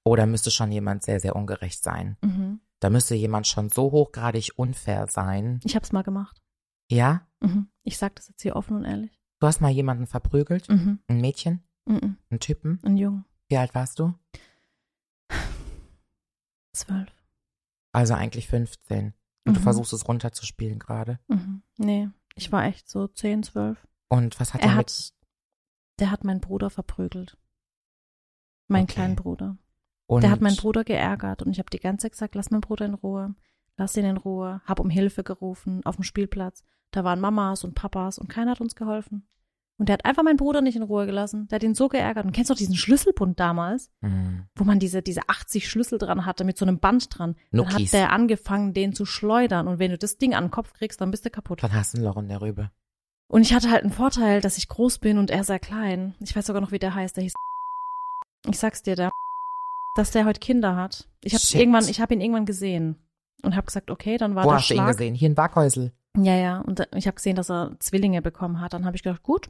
[0.06, 2.16] Oder müsste schon jemand sehr, sehr ungerecht sein.
[2.22, 2.62] Mhm.
[2.80, 5.60] Da müsste jemand schon so hochgradig unfair sein.
[5.64, 6.42] Ich hab's mal gemacht.
[6.90, 7.28] Ja?
[7.40, 7.70] Mhm.
[7.84, 9.20] Ich sag das jetzt hier offen und ehrlich.
[9.40, 10.70] Du hast mal jemanden verprügelt?
[10.70, 11.00] Mhm.
[11.08, 11.64] Ein Mädchen?
[11.86, 12.18] Mhm.
[12.30, 12.80] Einen Typen?
[12.84, 13.26] Ein Jungen.
[13.50, 14.14] Wie alt warst du?
[16.74, 17.10] Zwölf.
[17.94, 19.14] Also eigentlich 15.
[19.46, 19.64] Und du Mhm.
[19.64, 21.20] versuchst es runterzuspielen gerade.
[21.28, 21.64] Mhm.
[21.78, 23.88] Nee, ich war echt so zehn, zwölf.
[24.10, 25.14] Und was hat Er er hat, mit?
[26.00, 27.38] der hat meinen Bruder verprügelt.
[28.68, 28.94] Meinen Okay.
[28.94, 29.58] kleinen Bruder.
[30.08, 32.62] Und Der hat meinen Bruder geärgert und ich habe die ganze Zeit gesagt, lass meinen
[32.62, 33.36] Bruder in Ruhe.
[33.78, 34.62] Lass ihn in Ruhe.
[34.66, 36.64] Hab um Hilfe gerufen auf dem Spielplatz.
[36.92, 39.28] Da waren Mamas und Papas und keiner hat uns geholfen.
[39.80, 41.48] Und der hat einfach meinen Bruder nicht in Ruhe gelassen.
[41.50, 42.26] Der hat ihn so geärgert.
[42.26, 44.46] Und kennst du auch diesen Schlüsselbund damals, Hm.
[44.56, 47.36] wo man diese, diese 80 Schlüssel dran hatte mit so einem Band dran?
[47.52, 47.94] Dann Nuckis.
[47.94, 49.68] hat der angefangen, den zu schleudern.
[49.68, 51.62] Und wenn du das Ding an den Kopf kriegst, dann bist du kaputt.
[51.62, 52.72] Dann hast du ein Loch in der Rübe.
[53.28, 56.16] Und ich hatte halt einen Vorteil, dass ich groß bin und er sehr klein.
[56.22, 57.16] Ich weiß sogar noch, wie der heißt.
[57.18, 57.34] Der hieß.
[58.50, 59.12] Ich sag's dir, der,
[59.98, 61.08] dass der heute Kinder hat.
[61.24, 62.96] Ich habe irgendwann, ich habe ihn irgendwann gesehen
[63.44, 64.88] und habe gesagt, okay, dann war Wo der hast du ihn Schlag.
[64.90, 65.16] gesehen?
[65.16, 65.92] Hier in Waghäusel.
[66.18, 66.60] Ja, ja.
[66.62, 68.74] Und da- ich habe gesehen, dass er Zwillinge bekommen hat.
[68.74, 69.50] Dann habe ich gedacht, gut.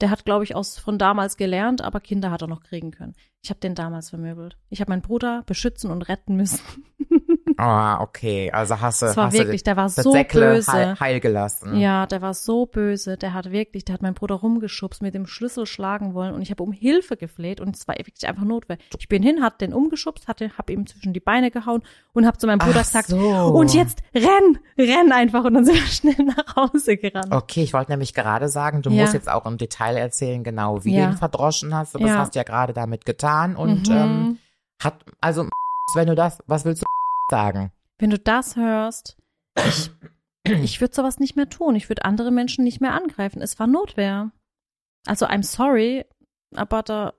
[0.00, 3.14] Der hat, glaube ich, aus von damals gelernt, aber Kinder hat er noch kriegen können.
[3.42, 4.56] Ich habe den damals vermöbelt.
[4.70, 6.60] Ich habe meinen Bruder beschützen und retten müssen.
[7.56, 8.50] Ah, okay.
[8.50, 10.72] Also hast du, Das war hast wirklich, der war so Säckle böse.
[10.72, 11.76] heil, heil gelassen.
[11.76, 13.16] Ja, der war so böse.
[13.16, 16.50] Der hat wirklich, der hat meinen Bruder rumgeschubst, mit dem Schlüssel schlagen wollen und ich
[16.50, 18.76] habe um Hilfe gefleht und es war wirklich einfach Notwehr.
[18.98, 22.38] Ich bin hin, hat den umgeschubst, hatte, hab ihm zwischen die Beine gehauen und habe
[22.38, 23.18] zu meinem Bruder Ach gesagt, so.
[23.18, 27.30] und jetzt renn, renn einfach und dann sind wir schnell nach Hause gerannt.
[27.32, 29.02] Okay, ich wollte nämlich gerade sagen, du Ja.
[29.02, 31.06] musst jetzt auch im Detail erzählen, genau wie Ja.
[31.06, 31.94] du ihn verdroschen hast.
[31.94, 32.18] Das Ja.
[32.18, 33.56] hast du ja gerade damit getan.
[33.56, 33.94] Und Mhm.
[33.94, 34.38] ähm,
[34.82, 35.48] hat, also,
[35.94, 36.86] wenn du das, was willst du
[37.30, 37.70] sagen?
[37.98, 39.16] Wenn du das hörst,
[39.56, 39.90] ich,
[40.44, 41.76] ich würde sowas nicht mehr tun.
[41.76, 43.40] Ich würde andere Menschen nicht mehr angreifen.
[43.42, 44.30] Es war Notwehr.
[45.06, 46.04] Also I'm sorry,
[46.54, 47.12] aber da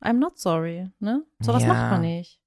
[0.00, 1.24] I'm not sorry, ne?
[1.40, 1.68] Sowas Ja.
[1.68, 2.40] macht man nicht.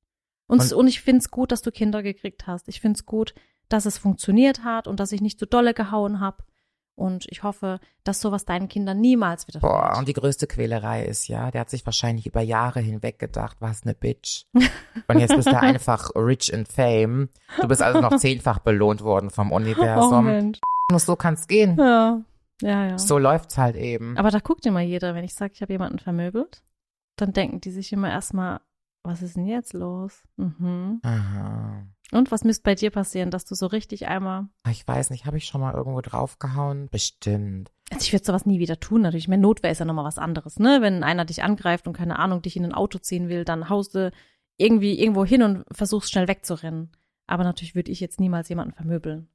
[0.48, 2.68] Und, Und- und ich find's gut, dass du Kinder gekriegt hast.
[2.70, 3.34] Ich find's gut,
[3.70, 6.44] dass es funktioniert hat und dass ich nicht zu dolle gehauen hab.
[7.02, 11.28] Und ich hoffe, dass sowas deinen Kindern niemals wieder Boah, und die größte Quälerei ist
[11.28, 14.46] ja, der hat sich wahrscheinlich über Jahre hinweg gedacht, was ne Bitch.
[15.08, 17.30] Und jetzt bist du einfach rich in fame.
[17.60, 20.26] Du bist also noch zehnfach belohnt worden vom Oh Universum.
[20.26, 20.60] Mensch.
[20.92, 21.76] Nur so kann's gehen.
[21.80, 22.22] Ja,
[22.62, 22.98] ja, ja.
[23.00, 24.16] So läuft's halt eben.
[24.16, 26.62] Aber da guckt immer jeder, wenn ich sage, ich habe jemanden vermöbelt,
[27.16, 28.60] dann denken die sich immer erstmal,
[29.02, 30.22] was ist denn jetzt los?
[30.38, 31.00] Mhm.
[31.02, 31.84] Aha.
[32.12, 34.48] Und was müsste bei dir passieren, dass du so richtig einmal.
[34.70, 36.90] Ich weiß nicht, habe ich schon mal irgendwo draufgehauen?
[36.90, 37.72] Bestimmt.
[37.92, 39.26] Also ich würde sowas nie wieder tun, natürlich.
[39.26, 40.80] Ich meine, Notwehr ist ja nochmal was anderes, ne?
[40.82, 43.96] Wenn einer dich angreift und keine Ahnung, dich in ein Auto ziehen will, dann haust
[43.96, 44.12] du
[44.58, 46.92] irgendwie irgendwo hin und versuchst schnell wegzurennen.
[47.28, 49.28] Aber natürlich würde ich jetzt niemals jemanden vermöbeln.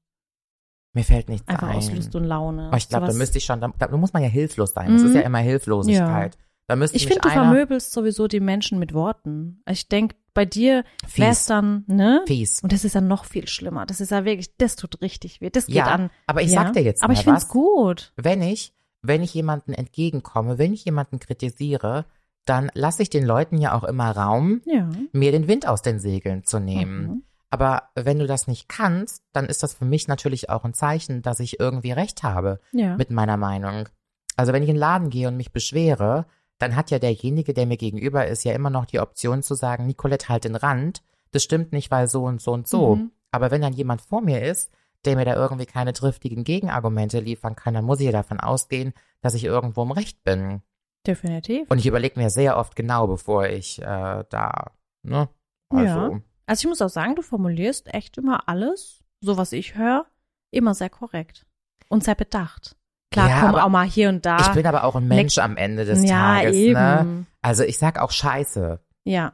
[0.95, 1.77] Mir fällt nichts Einfach ein.
[1.77, 2.69] aus Lust und Laune.
[2.69, 4.93] Aber ich glaube, da müsste ich schon, da, da muss man ja hilflos sein.
[4.93, 5.09] Das Mhm.
[5.09, 6.39] ist ja immer Hilflosigkeit.
[6.69, 9.63] Da müsste Ich finde, du vermöbelst sowieso die Menschen mit Worten.
[9.69, 10.85] Ich denke, bei dir
[11.17, 12.23] wäre es dann, ne?
[12.27, 12.61] Fies.
[12.63, 13.87] Und das ist ja noch viel schlimmer.
[13.87, 15.51] Das ist ja wirklich, das tut richtig weh.
[15.51, 16.11] Das geht Ja, an.
[16.29, 16.63] aber ich ja.
[16.63, 17.49] sag dir jetzt Aber mal ich find's was.
[17.49, 18.13] gut.
[18.17, 18.73] Wenn ich,
[19.03, 22.05] wenn ich jemanden entgegenkomme, wenn ich jemanden kritisiere,
[22.45, 24.89] dann lasse ich den Leuten ja auch immer Raum, Ja.
[25.13, 27.03] mir den Wind aus den Segeln zu nehmen.
[27.07, 27.23] Mhm.
[27.51, 31.23] Aber wenn du das nicht kannst, dann ist das für mich natürlich auch ein Zeichen,
[31.23, 32.97] dass ich irgendwie recht habe Ja.
[32.97, 33.89] mit meiner Meinung.
[34.37, 36.27] Also wenn ich in den Laden gehe und mich beschwere,
[36.59, 39.87] dann hat ja derjenige, der mir gegenüber ist, ja immer noch die Option zu sagen,
[39.87, 41.03] Nicolette, halt den Rand.
[41.33, 42.97] Das stimmt nicht, weil so und so und so.
[42.97, 43.13] Mhm.
[43.31, 44.71] Aber wenn dann jemand vor mir ist,
[45.05, 48.95] der mir da irgendwie keine triftigen Gegenargumente liefern kann, dann muss ich ja davon ausgehen,
[49.21, 50.63] dass ich irgendwo im Recht bin.
[51.07, 51.71] Definitiv.
[51.71, 55.29] Und ich überlege mir sehr oft genau, bevor ich äh, da, ne?
[55.69, 56.21] Also, Ja.
[56.47, 60.07] Also ich muss auch sagen, du formulierst echt immer alles, so was ich höre,
[60.53, 61.45] immer sehr korrekt
[61.89, 62.77] und sehr bedacht.
[63.17, 64.39] Klar, Ja, komm aber auch mal hier und da.
[64.41, 66.73] ich bin aber auch ein Mensch am Ende des ja, Tages, eben.
[66.75, 67.27] ne?
[67.43, 68.79] Also ich sag auch Scheiße.
[69.05, 69.33] Ja.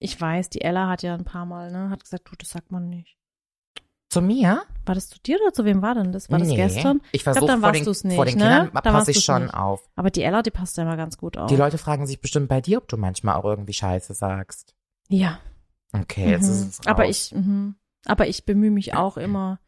[0.00, 2.70] Ich weiß, die Ella hat ja ein paar Mal, ne, hat gesagt, du, das sagt
[2.70, 3.16] man nicht.
[4.10, 4.62] Zu mir?
[4.86, 6.30] War das zu dir oder zu wem war denn das?
[6.30, 6.56] War das nee.
[6.56, 7.00] gestern?
[7.12, 8.44] Ich versuche dann vor warst den, nicht, vor den ne?
[8.44, 9.54] Kindern Dann passe ich schon nicht.
[9.54, 9.82] auf.
[9.96, 11.48] Aber die Ella, die passt ja immer ganz gut auf.
[11.48, 14.74] Die Leute fragen sich bestimmt bei dir, ob du manchmal auch irgendwie Scheiße sagst.
[15.08, 15.40] Ja.
[15.92, 16.52] Okay, jetzt Mhm.
[16.52, 16.86] ist es raus.
[16.86, 17.74] Aber ich, mhm.
[18.06, 19.58] aber ich bemühe mich auch immer,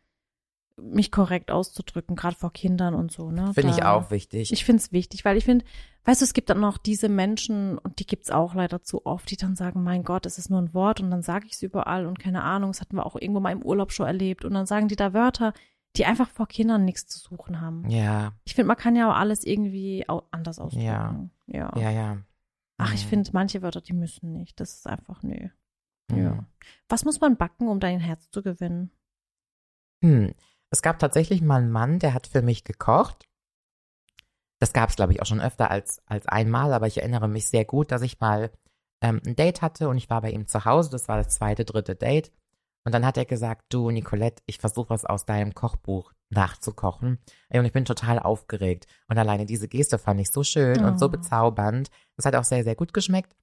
[0.77, 3.53] mich korrekt auszudrücken, gerade vor Kindern und so, ne?
[3.55, 4.53] Finde ich auch wichtig.
[4.53, 5.65] Ich finde es wichtig, weil ich finde,
[6.05, 9.31] weißt du, es gibt dann noch diese Menschen, und die gibt's auch leider zu oft,
[9.31, 11.63] die dann sagen, mein Gott, es ist nur ein Wort und dann sage ich es
[11.63, 14.55] überall und keine Ahnung, das hatten wir auch irgendwo mal im Urlaub schon erlebt und
[14.55, 15.53] dann sagen die da Wörter,
[15.97, 17.89] die einfach vor Kindern nichts zu suchen haben.
[17.91, 20.85] ja, Ich finde, man kann ja auch alles irgendwie anders ausdrücken.
[20.85, 21.29] Ja.
[21.47, 21.73] ja.
[21.77, 22.19] ja, ja.
[22.79, 24.59] Ach, ich finde, manche Wörter, die müssen nicht.
[24.61, 25.49] Das ist einfach nö.
[26.15, 26.47] Ja.
[26.89, 28.91] Was muss man backen, um dein Herz zu gewinnen?
[30.03, 30.33] Hm.
[30.71, 33.27] Es gab tatsächlich mal einen Mann, der hat für mich gekocht.
[34.61, 37.49] Das gab es, glaube ich, auch schon öfter als, als einmal, aber ich erinnere mich
[37.49, 38.51] sehr gut, dass ich mal
[39.03, 40.91] ähm, ein Date hatte und ich war bei ihm zu Hause.
[40.91, 42.31] Das war das zweite, dritte Date.
[42.85, 47.19] Und dann hat er gesagt, du, Nicolette, ich versuche was aus deinem Kochbuch nachzukochen.
[47.51, 48.87] Und ich bin total aufgeregt.
[49.09, 51.11] Und alleine diese Geste fand ich so schön und so Oh.
[51.11, 51.91] bezaubernd.
[52.17, 53.35] Das hat auch sehr, sehr gut geschmeckt.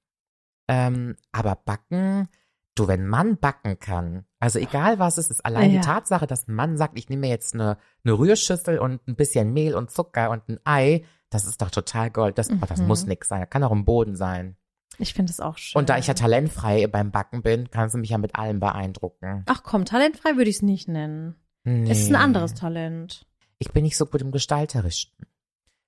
[0.68, 2.28] Ähm, aber backen,
[2.78, 5.80] du, wenn ein Mann backen kann, also egal was es ist, allein Ja.
[5.80, 9.16] die Tatsache, dass ein Mann sagt, ich nehme mir jetzt eine, eine Rührschüssel und ein
[9.16, 12.38] bisschen Mehl und Zucker und ein Ei, das ist doch total Gold.
[12.38, 12.86] Das, oh, das Mhm.
[12.86, 13.40] muss nix sein.
[13.40, 14.56] Das kann auch im Boden sein.
[14.98, 15.78] Ich finde es auch schön.
[15.78, 19.44] Und da ich ja talentfrei beim Backen bin, kannst du mich ja mit allem beeindrucken.
[19.46, 21.34] Ach komm, talentfrei würde ich es nicht nennen.
[21.64, 21.90] Nee.
[21.90, 23.26] Es ist ein anderes Talent.
[23.58, 25.12] Ich bin nicht so gut im Gestalterischen.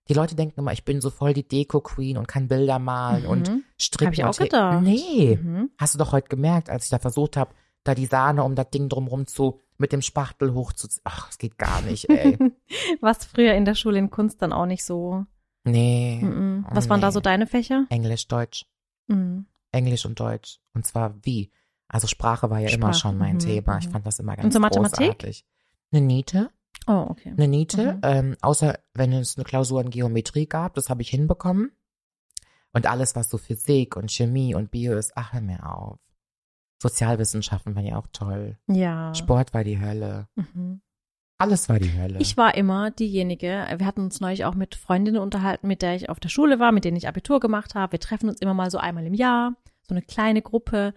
[0.08, 3.48] Die Leute denken immer, ich bin so voll die Deko-Queen und kann Bilder malen und
[3.48, 3.64] Mhm.
[3.78, 4.06] stricken.
[4.08, 4.82] Hab ich auch und gedacht.
[4.82, 5.38] Nee.
[5.40, 5.70] Mhm.
[5.78, 8.70] Hast du doch heute gemerkt, als ich da versucht habe, da die Sahne um das
[8.70, 11.00] Ding drumrum zu, mit dem Spachtel hochzuziehen.
[11.04, 12.36] Ach, es geht gar nicht, ey.
[13.00, 15.24] Was früher in der Schule in Kunst dann auch nicht so.
[15.64, 16.20] Nee.
[16.22, 16.66] Mhm.
[16.68, 17.12] Oh, Was waren da nee.
[17.12, 17.86] so deine Fächer?
[17.88, 18.66] Englisch, Deutsch.
[19.06, 19.46] Mhm.
[19.72, 20.58] Englisch und Deutsch.
[20.74, 21.50] Und zwar wie?
[21.88, 23.78] Also Sprache war ja immer Sprache, schon mein mhm, Thema.
[23.78, 23.92] Ich mhm.
[23.92, 24.98] fand das immer ganz Und so Mathematik?
[24.98, 25.44] großartig.
[25.92, 26.50] Eine Niete,
[26.86, 27.30] Oh, okay.
[27.30, 28.00] eine Niete, Mhm.
[28.02, 31.72] ähm, außer wenn es eine Klausur in Geometrie gab, das habe ich hinbekommen.
[32.72, 35.98] Und alles, was so Physik und Chemie und Bio ist, ach, hör mir auf.
[36.82, 38.56] Sozialwissenschaften waren ja auch toll.
[38.66, 39.14] Ja.
[39.14, 40.28] Sport war die Hölle.
[40.34, 40.80] Mhm.
[41.38, 42.18] Alles war die Hölle.
[42.20, 46.08] Ich war immer diejenige, wir hatten uns neulich auch mit Freundinnen unterhalten, mit der ich
[46.10, 47.92] auf der Schule war, mit denen ich Abitur gemacht habe.
[47.92, 50.94] Wir treffen uns immer mal so einmal im Jahr, so eine kleine Gruppe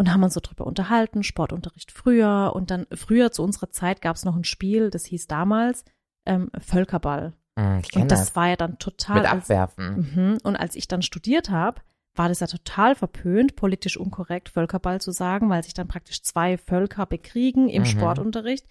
[0.00, 4.16] und haben uns so drüber unterhalten, Sportunterricht früher und dann früher zu unserer Zeit gab
[4.16, 5.84] es noch ein Spiel, das hieß damals
[6.24, 7.34] ähm, Völkerball.
[7.54, 8.36] Mm, ich Und das das.
[8.36, 10.14] war ja dann total Mit als, Abwerfen.
[10.14, 10.38] Mhm.
[10.42, 11.82] Und als ich dann studiert habe,
[12.14, 16.56] war das ja total verpönt, politisch unkorrekt, Völkerball zu sagen, weil sich dann praktisch zwei
[16.56, 17.86] Völker bekriegen im Mhm.
[17.86, 18.64] Sportunterricht.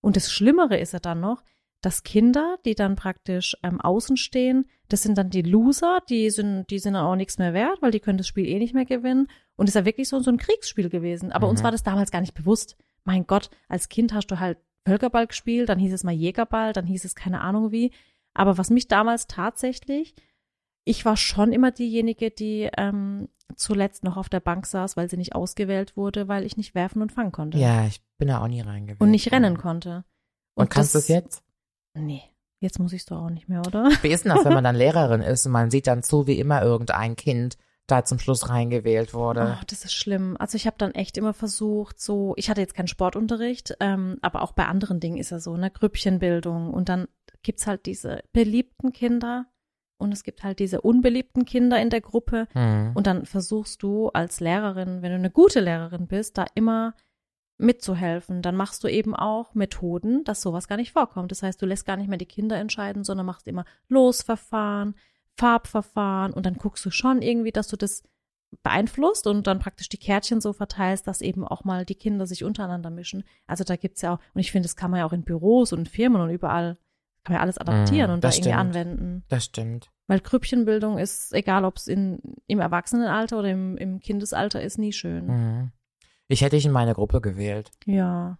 [0.00, 1.42] Und das Schlimmere ist ja dann noch,
[1.80, 6.70] dass Kinder, die dann praktisch ähm, außen stehen, das sind dann die Loser, die sind,
[6.70, 8.84] die sind dann auch nichts mehr wert, weil die können das Spiel eh nicht mehr
[8.84, 9.28] gewinnen.
[9.56, 11.32] Und es ist ja wirklich so, so ein Kriegsspiel gewesen.
[11.32, 11.64] Aber uns Mhm.
[11.64, 12.76] war das damals gar nicht bewusst.
[13.04, 16.86] Mein Gott, als Kind hast du halt Völkerball gespielt, dann hieß es mal Jägerball, dann
[16.86, 17.90] hieß es keine Ahnung wie.
[18.34, 20.14] Aber was mich damals tatsächlich,
[20.84, 25.16] ich war schon immer diejenige, die ähm, zuletzt noch auf der Bank saß, weil sie
[25.16, 27.58] nicht ausgewählt wurde, weil ich nicht werfen und fangen konnte.
[27.58, 29.00] Ja, ich bin da auch nie reingewählt.
[29.00, 30.04] Und nicht rennen konnte.
[30.54, 31.42] Und, kannst du das- es jetzt?
[31.94, 32.22] Nee,
[32.60, 33.90] jetzt muss ich es doch auch nicht mehr, oder?
[34.02, 36.38] Wie ist denn das, wenn man dann Lehrerin ist und man sieht dann zu, wie
[36.38, 39.56] immer irgendein Kind da zum Schluss reingewählt wurde?
[39.58, 40.36] Oh, das ist schlimm.
[40.38, 44.42] Also ich habe dann echt immer versucht, so, ich hatte jetzt keinen Sportunterricht, ähm, aber
[44.42, 46.72] auch bei anderen Dingen ist ja so, ne, Grüppchenbildung.
[46.72, 47.06] Und dann
[47.42, 49.46] gibt's halt diese beliebten Kinder
[49.98, 52.48] und es gibt halt diese unbeliebten Kinder in der Gruppe.
[52.52, 52.92] Hm.
[52.94, 56.94] Und dann versuchst du als Lehrerin, wenn du eine gute Lehrerin bist, da immer
[57.58, 58.42] mitzuhelfen.
[58.42, 61.30] Dann machst du eben auch Methoden, dass sowas gar nicht vorkommt.
[61.30, 64.94] Das heißt, du lässt gar nicht mehr die Kinder entscheiden, sondern machst immer Losverfahren,
[65.36, 68.02] Farbverfahren und dann guckst du schon irgendwie, dass du das
[68.62, 72.44] beeinflusst und dann praktisch die Kärtchen so verteilst, dass eben auch mal die Kinder sich
[72.44, 73.24] untereinander mischen.
[73.46, 75.72] Also da gibt's ja auch, und ich finde, das kann man ja auch in Büros
[75.72, 76.76] und in Firmen und überall,
[77.24, 78.60] kann man ja alles adaptieren Mm, und da das irgendwie stimmt.
[78.60, 79.24] anwenden.
[79.28, 79.90] Das stimmt.
[80.06, 85.26] Weil Grüppchenbildung ist, egal ob es im Erwachsenenalter oder im, im Kindesalter ist, nie schön.
[85.26, 85.72] Mhm.
[86.28, 87.70] Ich hätte dich in meine Gruppe gewählt.
[87.84, 88.38] Ja.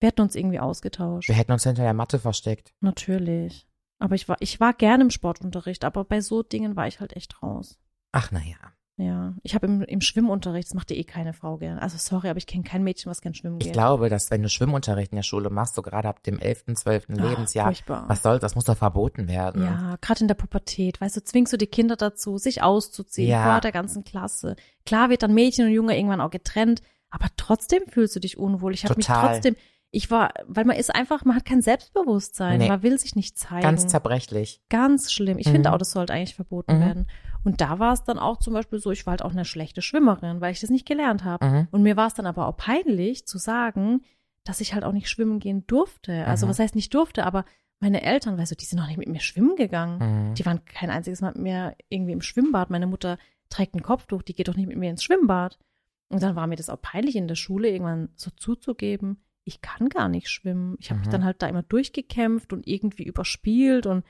[0.00, 1.28] Wir hätten uns irgendwie ausgetauscht.
[1.28, 2.72] Wir hätten uns hinter der Matte versteckt.
[2.80, 3.66] Natürlich.
[3.98, 7.14] Aber ich war, ich war gerne im Sportunterricht, aber bei so Dingen war ich halt
[7.16, 7.78] echt raus.
[8.12, 8.56] Ach, naja.
[8.96, 9.34] Ja.
[9.42, 11.78] Ich habe im, im Schwimmunterricht, das macht ja eh keine Frau gern.
[11.78, 13.72] Also sorry, aber ich kenne kein Mädchen, was gern schwimmen Ich geht.
[13.74, 17.06] glaube, dass wenn du Schwimmunterricht in der Schule machst, so gerade ab dem 11., 12.
[17.10, 18.04] Ah, Lebensjahr, furchtbar.
[18.08, 19.62] was soll, das muss doch verboten werden.
[19.62, 23.52] Ja, gerade in der Pubertät, weißt du, zwingst du die Kinder dazu, sich auszuziehen Ja.
[23.52, 24.56] vor der ganzen Klasse.
[24.84, 28.72] Klar wird dann Mädchen und Junge irgendwann auch getrennt, aber trotzdem fühlst du dich unwohl.
[28.74, 29.56] Ich habe mich trotzdem,
[29.90, 32.68] ich war, weil man ist einfach, man hat kein Selbstbewusstsein, Nee.
[32.68, 33.62] man will sich nicht zeigen.
[33.62, 34.60] Ganz zerbrechlich.
[34.68, 35.38] Ganz schlimm.
[35.38, 35.52] Ich Mhm.
[35.52, 36.80] finde auch, das sollte eigentlich verboten Mhm.
[36.80, 37.06] werden.
[37.42, 39.82] Und da war es dann auch zum Beispiel so, ich war halt auch eine schlechte
[39.82, 41.44] Schwimmerin, weil ich das nicht gelernt habe.
[41.44, 41.68] Mhm.
[41.70, 44.02] Und mir war es dann aber auch peinlich zu sagen,
[44.44, 46.26] dass ich halt auch nicht schwimmen gehen durfte.
[46.26, 46.50] Also Mhm.
[46.50, 47.44] was heißt nicht durfte, aber
[47.80, 50.28] meine Eltern, weißt du, die sind noch nicht mit mir schwimmen gegangen.
[50.30, 50.34] Mhm.
[50.34, 52.70] Die waren kein einziges Mal mit mir irgendwie im Schwimmbad.
[52.70, 53.18] Meine Mutter
[53.48, 55.58] trägt ein Kopftuch, die geht doch nicht mit mir ins Schwimmbad.
[56.10, 59.88] Und dann war mir das auch peinlich in der Schule, irgendwann so zuzugeben, ich kann
[59.88, 60.76] gar nicht schwimmen.
[60.78, 61.12] Ich habe mich Mhm.
[61.12, 64.04] dann halt da immer durchgekämpft und irgendwie überspielt und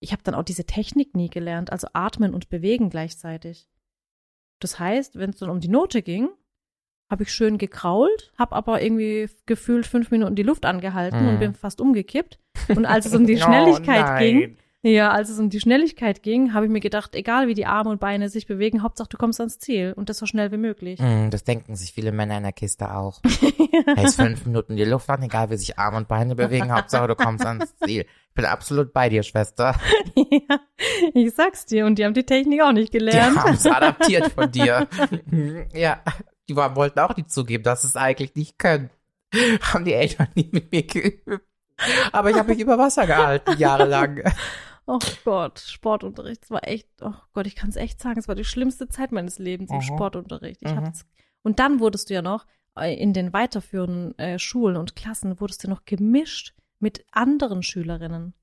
[0.00, 3.68] ich habe dann auch diese Technik nie gelernt, also atmen und bewegen gleichzeitig.
[4.60, 6.28] Das heißt, wenn es dann um die Note ging,
[7.10, 11.28] habe ich schön gekrault, habe aber irgendwie gefühlt fünf Minuten die Luft angehalten Mhm.
[11.28, 12.38] und bin fast umgekippt.
[12.68, 14.22] Und als es um die Oh, Schnelligkeit nein.
[14.22, 17.66] ging, ja, als es um die Schnelligkeit ging, habe ich mir gedacht, egal wie die
[17.66, 20.56] Arme und Beine sich bewegen, Hauptsache du kommst ans Ziel und das so schnell wie
[20.58, 21.00] möglich.
[21.00, 23.20] Mhm, Das denken sich viele Männer in der Kiste auch.
[23.96, 27.08] Hey, ist fünf Minuten die Luft an, egal wie sich Arme und Beine bewegen, Hauptsache
[27.08, 28.02] du kommst ans Ziel.
[28.28, 29.74] Ich bin absolut bei dir, Schwester.
[30.14, 30.60] ja,
[31.12, 33.36] ich sag's dir und die haben die Technik auch nicht Die gelernt.
[33.36, 34.86] haben es adaptiert von dir.
[35.26, 36.00] Mhm, ja,
[36.48, 38.90] die wollten auch nicht zugeben, dass sie es eigentlich nicht können.
[39.60, 41.28] Haben die Eltern nie mit mir geübt.
[42.12, 44.22] Aber ich habe mich über Wasser gehalten, jahrelang.
[44.86, 48.34] Oh Gott, Sportunterricht, das war echt, oh Gott, ich kann es echt sagen, es war
[48.34, 49.82] die schlimmste Zeit meines Lebens im Mhm.
[49.82, 50.60] Sportunterricht.
[50.62, 50.76] Ich Mhm.
[50.76, 51.06] hab's,
[51.42, 55.62] und dann wurdest du ja noch äh, in den weiterführenden äh, Schulen und Klassen wurdest
[55.64, 58.34] du noch gemischt mit anderen Schülerinnen.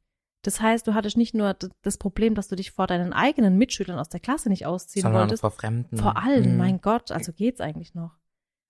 [0.43, 3.99] Das heißt, du hattest nicht nur das Problem, dass du dich vor deinen eigenen Mitschülern
[3.99, 5.97] aus der Klasse nicht ausziehen Sondern wolltest, vor Fremden.
[5.97, 6.57] vor allen, Mhm.
[6.57, 8.13] mein Gott, also geht's eigentlich noch.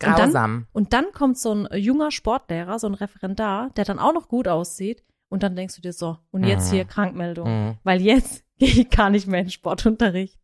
[0.04, 0.68] Und dann- Grausam.
[0.74, 4.48] Und dann kommt so ein junger Sportlehrer, so ein Referendar, der dann auch noch gut
[4.48, 5.04] aussieht.
[5.32, 6.76] Und dann denkst du dir so, und jetzt Mhm.
[6.76, 7.48] hier Krankmeldung.
[7.48, 7.78] Mhm.
[7.84, 10.38] Weil jetzt gehe ich gar nicht mehr in Sportunterricht.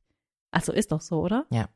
[0.50, 1.46] Also ist doch so, oder?
[1.52, 1.68] Ja.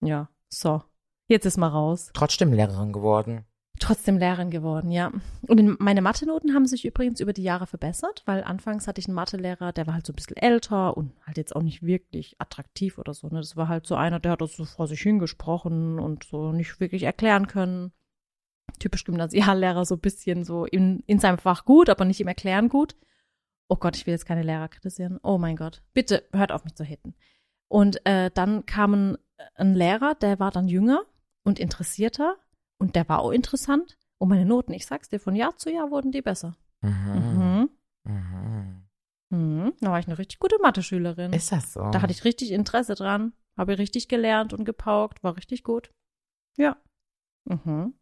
[0.00, 0.82] Ja, so.
[1.26, 2.10] Jetzt ist mal raus.
[2.14, 3.44] Trotzdem Lehrerin geworden.
[3.80, 5.10] Trotzdem Lehrerin geworden, ja.
[5.48, 9.06] Und in, meine Mathe-Noten haben sich übrigens über die Jahre verbessert, weil anfangs hatte ich
[9.08, 12.36] einen Mathelehrer, der war halt so ein bisschen älter und halt jetzt auch nicht wirklich
[12.38, 13.28] attraktiv oder so.
[13.28, 13.38] Ne?
[13.40, 16.78] Das war halt so einer, der hat das so vor sich hingesprochen und so nicht
[16.78, 17.92] wirklich erklären können.
[18.80, 22.68] Typisch Gymnasiallehrer, so ein bisschen so in, in seinem Fach gut, aber nicht im Erklären
[22.68, 22.96] gut.
[23.68, 25.20] Oh Gott, ich will jetzt keine Lehrer kritisieren.
[25.22, 25.82] Oh mein Gott.
[25.92, 27.14] Bitte hört auf mich zu hitten.
[27.68, 29.18] Und äh, dann kam ein,
[29.54, 31.02] ein Lehrer, der war dann jünger
[31.44, 32.36] und interessierter
[32.78, 33.96] und der war auch interessant.
[34.18, 36.56] Und meine Noten, ich sag's dir, von Jahr zu Jahr wurden die besser.
[36.82, 37.70] Mhm.
[38.04, 38.12] Mhm.
[38.12, 38.82] Mhm.
[39.30, 39.72] Mhm.
[39.80, 41.32] Da war ich eine richtig gute Mathe-Schülerin.
[41.32, 41.90] Ist das so?
[41.90, 45.92] Da hatte ich richtig Interesse dran, habe richtig gelernt und gepaukt, war richtig gut.
[46.56, 46.76] Ja.
[47.44, 47.94] Mhm.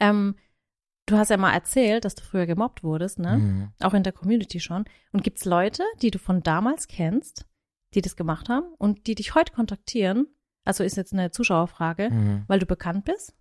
[0.00, 0.36] Ähm,
[1.06, 3.36] du hast ja mal erzählt, dass du früher gemobbt wurdest, ne?
[3.38, 3.72] Mhm.
[3.80, 4.84] Auch in der Community schon.
[5.12, 7.46] Und gibt's Leute, die du von damals kennst,
[7.94, 10.26] die das gemacht haben und die dich heute kontaktieren?
[10.64, 12.44] Also ist jetzt eine Zuschauerfrage, Mhm.
[12.48, 13.34] weil du bekannt bist?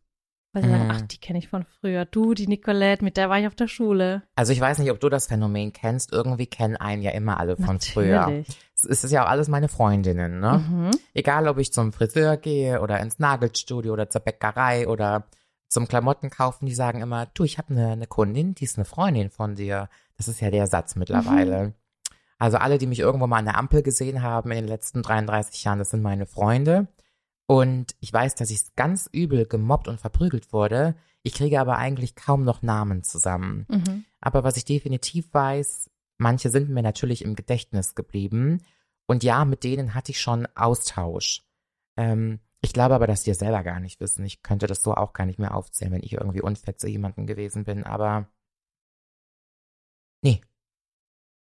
[0.56, 0.92] Weil sie sagen, Mhm.
[0.92, 2.06] ach, die kenne ich von früher.
[2.06, 4.22] Du, die Nicolette, mit der war ich auf der Schule.
[4.36, 6.12] Also ich weiß nicht, ob du das Phänomen kennst.
[6.13, 8.20] Irgendwie kennen einen ja immer alle von früher.
[8.20, 8.60] Natürlich.
[8.76, 10.63] Es ist ja auch alles meine Freundinnen, ne?
[10.70, 10.92] Mhm.
[11.16, 15.26] Egal, ob ich zum Friseur gehe oder ins Nagelstudio oder zur Bäckerei oder
[15.74, 18.86] zum Klamotten kaufen, die sagen immer, du, ich habe eine, eine Kundin, die ist eine
[18.86, 19.90] Freundin von dir.
[20.18, 21.74] Das ist ja der Satz mittlerweile.
[22.40, 25.64] Also alle, die mich irgendwo mal an der Ampel gesehen haben in den letzten 33
[25.64, 26.88] Jahren, das sind meine Freunde.
[27.46, 30.96] Und ich weiß, dass ich ganz übel gemobbt und verprügelt wurde.
[31.24, 33.65] Ich kriege aber eigentlich kaum noch Namen zusammen.
[33.69, 34.06] Mhm.
[34.21, 38.62] Aber was ich definitiv weiß, manche sind mir natürlich im Gedächtnis geblieben.
[39.06, 41.44] Und ja, mit denen hatte ich schon Austausch.
[41.98, 44.26] Ähm, ich glaube aber, dass die es selber gar nicht wissen.
[44.26, 47.28] Ich könnte das so auch gar nicht mehr aufzählen, wenn ich irgendwie unfair zu jemandem
[47.28, 47.84] gewesen bin.
[47.84, 48.28] Aber
[50.24, 50.42] nee,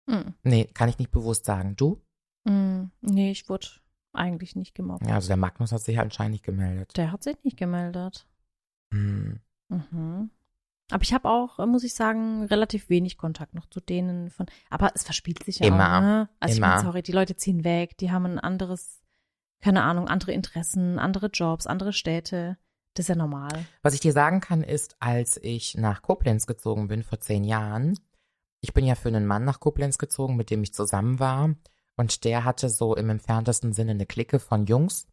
[0.05, 0.33] Mhm.
[0.43, 1.75] nee, kann ich nicht bewusst sagen.
[1.77, 2.01] Du?
[2.43, 2.91] Mhm.
[3.01, 3.67] Nee, ich wurde
[4.11, 5.07] eigentlich nicht gemobbt.
[5.07, 6.95] Ja, also der Magnus hat sich anscheinend nicht gemeldet.
[6.97, 8.27] Der hat sich nicht gemeldet.
[8.93, 9.39] Hm.
[9.69, 10.29] Mhm.
[10.91, 14.45] Aber ich habe auch, muss ich sagen, relativ wenig Kontakt noch zu denen von.
[14.69, 15.97] Aber es verspielt sich ja Immer.
[15.97, 16.01] auch.
[16.01, 16.29] Ne?
[16.41, 16.67] Also ich Immer.
[16.67, 19.01] meine, sorry, die Leute ziehen weg, die haben ein anderes
[19.63, 22.57] keine Ahnung, andere Interessen, andere Jobs, andere Städte.
[22.95, 23.65] Das ist ja normal.
[23.81, 27.97] Was ich dir sagen kann, ist, als ich nach Koblenz gezogen bin vor zehn Jahren,
[28.59, 31.55] ich bin ja für einen Mann nach Koblenz gezogen, mit dem ich zusammen war.
[31.95, 35.07] Und der hatte so im entferntesten Sinne eine Clique von Jungs.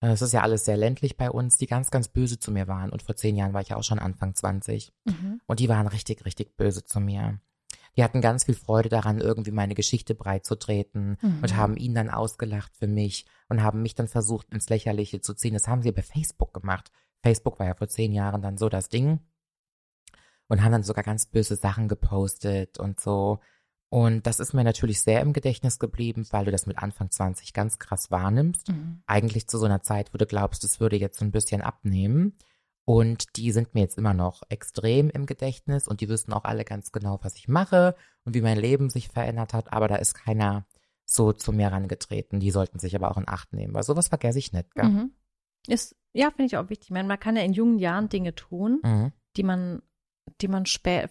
[0.00, 2.66] Äh, es ist ja alles sehr ländlich bei uns, die ganz, ganz böse zu mir
[2.66, 2.90] waren.
[2.90, 4.92] Und vor zehn Jahren war ich ja auch schon Anfang 20.
[5.04, 5.40] Mhm.
[5.46, 7.40] Und die waren richtig, richtig böse zu mir.
[7.96, 11.40] Die hatten ganz viel Freude daran, irgendwie meine Geschichte breit zu treten Mhm.
[11.42, 15.34] und haben ihn dann ausgelacht für mich und haben mich dann versucht, ins Lächerliche zu
[15.34, 15.54] ziehen.
[15.54, 16.90] Das haben sie bei Facebook gemacht.
[17.22, 19.20] Facebook war ja vor zehn Jahren dann so das Ding.
[20.48, 23.38] Und haben dann sogar ganz böse Sachen gepostet und so.
[23.88, 27.52] Und das ist mir natürlich sehr im Gedächtnis geblieben, weil du das mit Anfang 20
[27.52, 29.02] ganz krass wahrnimmst Mhm.
[29.06, 32.36] eigentlich zu so einer Zeit, wo du glaubst, es würde jetzt so ein bisschen abnehmen.
[32.92, 36.64] Und die sind mir jetzt immer noch extrem im Gedächtnis und die wissen auch alle
[36.64, 39.72] ganz genau, was ich mache und wie mein Leben sich verändert hat.
[39.72, 40.66] Aber da ist keiner
[41.04, 42.40] so zu mir rangetreten.
[42.40, 44.74] Die sollten sich aber auch in Acht nehmen, weil sowas vergesse ich nicht.
[44.74, 44.88] Gell?
[44.88, 45.12] Mhm.
[45.68, 46.88] Ist, ja, finde ich auch wichtig.
[46.88, 49.12] Ich meine, man kann ja in jungen Jahren Dinge tun, Mhm.
[49.36, 49.82] die man,
[50.40, 51.08] die man für,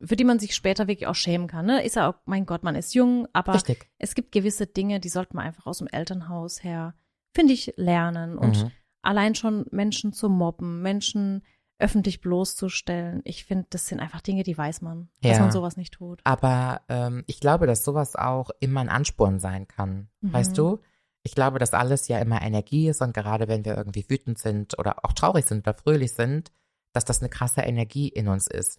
[0.00, 1.66] für die man sich später wirklich auch schämen kann.
[1.66, 1.84] Ne?
[1.84, 3.88] Ist ja auch, mein Gott, man ist jung, aber Richtig.
[3.98, 6.94] es gibt gewisse Dinge, die sollte man einfach aus dem Elternhaus her,
[7.32, 8.36] finde ich, lernen.
[8.36, 8.70] Und Mhm.
[9.04, 11.42] Allein schon Menschen zu mobben, Menschen
[11.78, 15.40] öffentlich bloßzustellen, ich finde, das sind einfach Dinge, die weiß man, dass Ja.
[15.40, 16.20] man sowas nicht tut.
[16.24, 20.08] Aber ähm, ich glaube, dass sowas auch immer ein Ansporn sein kann.
[20.20, 20.32] Mhm.
[20.32, 20.80] Weißt du?
[21.24, 24.78] Ich glaube, dass alles ja immer Energie ist und gerade wenn wir irgendwie wütend sind
[24.78, 26.52] oder auch traurig sind oder fröhlich sind,
[26.92, 28.78] dass das eine krasse Energie in uns ist.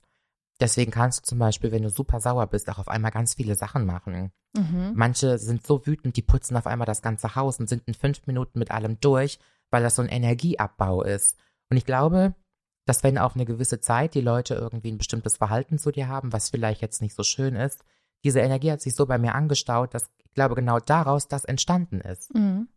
[0.62, 3.56] Deswegen kannst du zum Beispiel, wenn du super sauer bist, auch auf einmal ganz viele
[3.56, 4.32] Sachen machen.
[4.56, 4.94] Mhm.
[4.96, 8.26] Manche sind so wütend, die putzen auf einmal das ganze Haus und sind in fünf
[8.26, 9.38] Minuten mit allem durch,
[9.72, 11.38] weil das so ein Energieabbau ist.
[11.70, 12.36] Und ich glaube,
[12.86, 16.34] dass wenn auf eine gewisse Zeit die Leute irgendwie ein bestimmtes Verhalten zu dir haben,
[16.34, 17.84] was vielleicht jetzt nicht so schön ist,
[18.24, 22.02] diese Energie hat sich so bei mir angestaut, dass ich glaube genau daraus das entstanden
[22.02, 22.34] ist.
[22.34, 22.68] Mhm.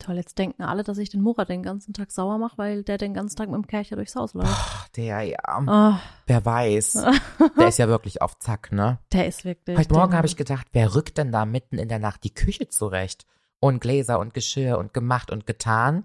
[0.00, 2.96] Toll, jetzt denken alle, dass ich den Murat den ganzen Tag sauer mache, weil der
[2.96, 4.48] den ganzen Tag mit dem Kercher durchs Haus läuft.
[4.50, 7.04] Ach, der ja, Oh, wer weiß.
[7.58, 8.98] Der ist ja wirklich auf Zack, ne?
[9.12, 9.76] der ist wirklich.
[9.76, 12.68] Heute Morgen habe ich gedacht, wer rückt denn da mitten in der Nacht die Küche
[12.68, 13.26] zurecht?
[13.60, 16.04] Und Gläser und Geschirr und gemacht und getan.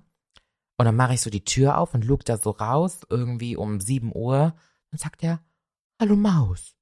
[0.77, 3.79] Und dann mache ich so die Tür auf und luke da so raus, irgendwie um
[3.79, 4.53] 7 Uhr.
[4.91, 5.39] Dann sagt er,
[6.01, 6.75] hallo Maus,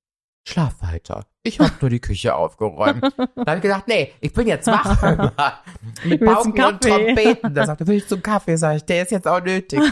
[0.48, 1.28] schlaf weiter.
[1.44, 3.04] Ich habe nur die Küche aufgeräumt.
[3.18, 5.02] Dann habe ich gedacht, nee, ich bin jetzt wach.
[6.06, 6.82] Mit Pauken und?
[6.82, 7.54] Trompeten.
[7.54, 8.56] Da sagt er, will ich zum Kaffee?
[8.56, 9.80] Sag ich, der ist jetzt auch nötig.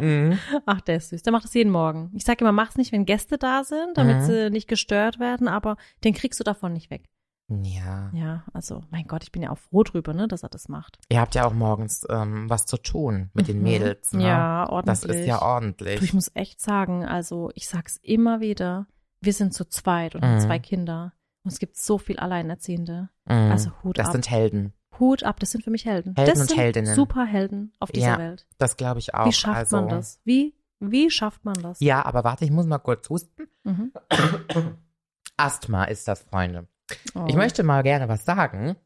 [0.00, 0.38] Mhm.
[0.64, 1.22] Ach, der ist süß.
[1.22, 2.10] Der macht das jeden Morgen.
[2.14, 4.24] Ich sage immer, mach's nicht, wenn Gäste da sind, damit Mhm.
[4.24, 7.04] sie nicht gestört werden, aber den kriegst du davon nicht weg.
[7.62, 8.10] Ja.
[8.14, 10.98] Ja, also, mein Gott, ich bin ja auch froh drüber, ne, dass er das macht.
[11.08, 13.62] Ihr habt ja auch morgens ähm, was zu tun mit den Mhm.
[13.64, 14.12] Mädels.
[14.12, 14.24] Ne?
[14.26, 15.00] Ja, ordentlich.
[15.00, 16.02] Das ist ja Du, ordentlich.
[16.02, 18.86] ich muss echt sagen, also, ich sag's immer wieder,
[19.20, 20.40] wir sind zu zweit und haben Mhm.
[20.40, 21.12] zwei Kinder.
[21.44, 23.08] Und es gibt so viel Alleinerziehende.
[23.26, 23.32] Mhm.
[23.50, 24.12] Also Hut das ab.
[24.12, 24.72] sind Helden.
[25.00, 26.14] Hut ab, das sind für mich Helden.
[26.16, 26.94] Helden das und sind Heldinnen.
[26.94, 28.46] Superhelden auf dieser Ja, Welt.
[28.58, 29.26] Das glaube ich auch.
[29.26, 30.20] Wie schafft also, man das?
[30.24, 31.80] Wie, wie schafft man das?
[31.80, 33.48] Ja, aber warte, ich muss mal kurz husten.
[33.64, 33.92] Mhm.
[35.36, 36.66] Asthma ist das, Freunde.
[37.14, 37.26] Oh.
[37.28, 38.76] Ich möchte mal gerne was sagen,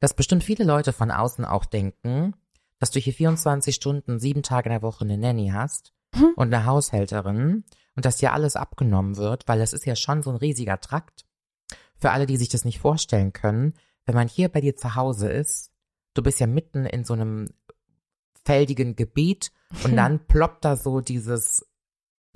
[0.00, 2.34] dass bestimmt viele Leute von außen auch denken,
[2.78, 6.32] dass du hier 24 Stunden, sieben Tage in der Woche eine Nanny hast Hm.
[6.36, 7.64] und eine Haushälterin
[7.96, 11.24] und dass dir alles abgenommen wird, weil das ist ja schon so ein riesiger Trakt.
[11.96, 15.30] Für alle, die sich das nicht vorstellen können, wenn man hier bei dir zu Hause
[15.30, 15.70] ist,
[16.14, 17.48] du bist ja mitten in so einem
[18.44, 19.52] feldigen Gebiet
[19.84, 21.66] und dann ploppt da so dieses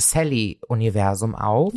[0.01, 1.75] Sally-Universum auf.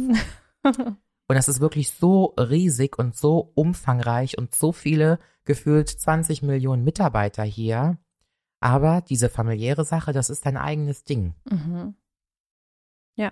[1.29, 6.83] Und das ist wirklich so riesig und so umfangreich und so viele, gefühlt 20 Millionen
[6.83, 7.97] Mitarbeiter hier.
[8.59, 11.35] Aber diese familiäre Sache, das ist dein eigenes Ding.
[11.49, 11.95] Mhm.
[13.15, 13.31] Ja.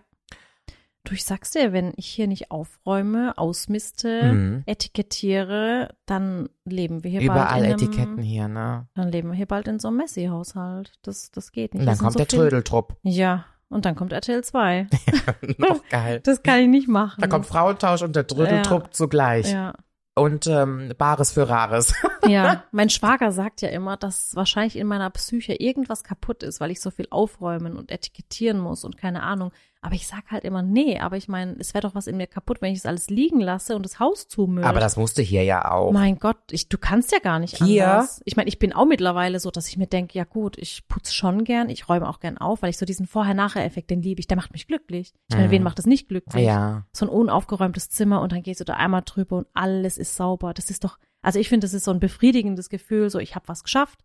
[1.03, 4.63] Du, ich sag's dir, wenn ich hier nicht aufräume, ausmiste, Mhm.
[4.67, 8.87] etikettiere, dann leben wir hier Überall bald in einem, Etiketten hier, ne?
[8.93, 10.99] Dann leben wir hier bald in so einem Messi-Haushalt.
[11.01, 11.81] Das, das geht nicht.
[11.81, 12.97] Und dann kommt so der viele- Trödeltrupp.
[13.03, 14.87] Ja, und dann kommt RTL 2.
[15.57, 16.21] Noch geil.
[16.23, 17.21] Das kann ich nicht machen.
[17.21, 19.51] Da kommt Frauentausch und der Trödeltrupp zugleich.
[19.51, 19.73] ja.
[20.15, 21.93] Und ähm, Bares für Rares.
[22.29, 26.71] Ja, mein Schwager sagt ja immer, dass wahrscheinlich in meiner Psyche irgendwas kaputt ist, weil
[26.71, 29.51] ich so viel aufräumen und etikettieren muss und keine Ahnung.
[29.79, 32.25] Aber ich sag halt immer, nee, aber ich meine, es wäre doch was in mir
[32.25, 34.63] kaputt, wenn ich es alles liegen lasse und das Haus zumüll.
[34.63, 35.91] Aber das musste hier ja auch.
[35.91, 37.87] Mein Gott, ich, du kannst ja gar nicht Hier?
[37.91, 38.19] anders.
[38.25, 41.13] Ich meine, ich bin auch mittlerweile so, dass ich mir denke, ja gut, ich putze
[41.13, 44.27] schon gern, ich räume auch gern auf, weil ich so diesen Vorher-Nachher-Effekt, den liebe ich,
[44.27, 45.13] der macht mich glücklich.
[45.29, 45.51] Ich meine, Mhm.
[45.51, 46.43] wen macht das nicht glücklich?
[46.45, 46.83] Ja.
[46.91, 50.53] so ein unaufgeräumtes Zimmer und dann gehst du da einmal drüber und alles ist sauber.
[50.55, 53.47] Das ist doch, also ich finde, das ist so ein befriedigendes Gefühl, so ich habe
[53.47, 53.99] was geschafft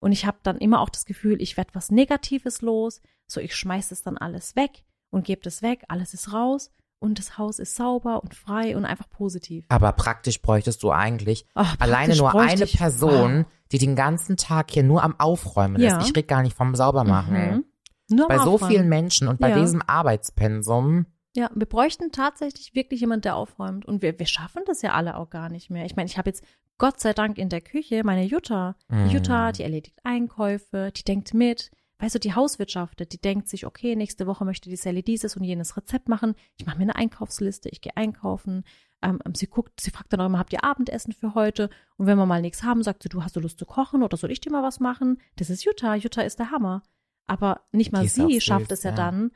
[0.00, 3.54] und ich habe dann immer auch das Gefühl, ich werde was Negatives los, so ich
[3.54, 7.58] schmeiß es dann alles weg und gebe das weg, alles ist raus und das Haus
[7.58, 9.64] ist sauber und frei und einfach positiv.
[9.68, 14.36] Aber praktisch bräuchtest du eigentlich Ach, alleine praktisch nur eine ich- Person, die den ganzen
[14.36, 15.96] Tag hier nur am Aufräumen Ja.
[15.98, 16.08] ist.
[16.08, 17.34] Ich rede gar nicht vom Saubermachen.
[17.34, 17.64] Mhm.
[18.12, 19.60] Nur Bei so vielen Menschen und bei Ja.
[19.60, 21.06] diesem Arbeitspensum.
[21.36, 23.86] Ja, wir bräuchten tatsächlich wirklich jemand, der aufräumt.
[23.86, 25.84] Und wir, wir schaffen das ja alle auch gar nicht mehr.
[25.84, 26.44] Ich meine, ich habe jetzt
[26.78, 28.74] Gott sei Dank in der Küche meine Jutta.
[28.90, 29.12] Die.
[29.12, 31.70] Jutta, die erledigt Einkäufe, die denkt mit.
[31.98, 35.44] Weißt du, die Hauswirtschaftet, die denkt sich, okay, nächste Woche möchte die Sally dieses und
[35.44, 36.34] jenes Rezept machen.
[36.56, 38.64] Ich mache mir eine Einkaufsliste, ich gehe einkaufen.
[39.02, 41.68] Ähm, ähm, sie guckt, sie fragt dann auch immer, habt ihr Abendessen für heute?
[41.98, 44.16] Und wenn wir mal nichts haben, sagt sie, du hast du Lust zu kochen oder
[44.16, 45.20] soll ich dir mal was machen?
[45.36, 45.94] Das ist Jutta.
[45.94, 46.82] Jutta ist der Hammer.
[47.26, 48.96] Aber nicht mal Die sie schafft es ja, ja.
[48.96, 49.30] dann,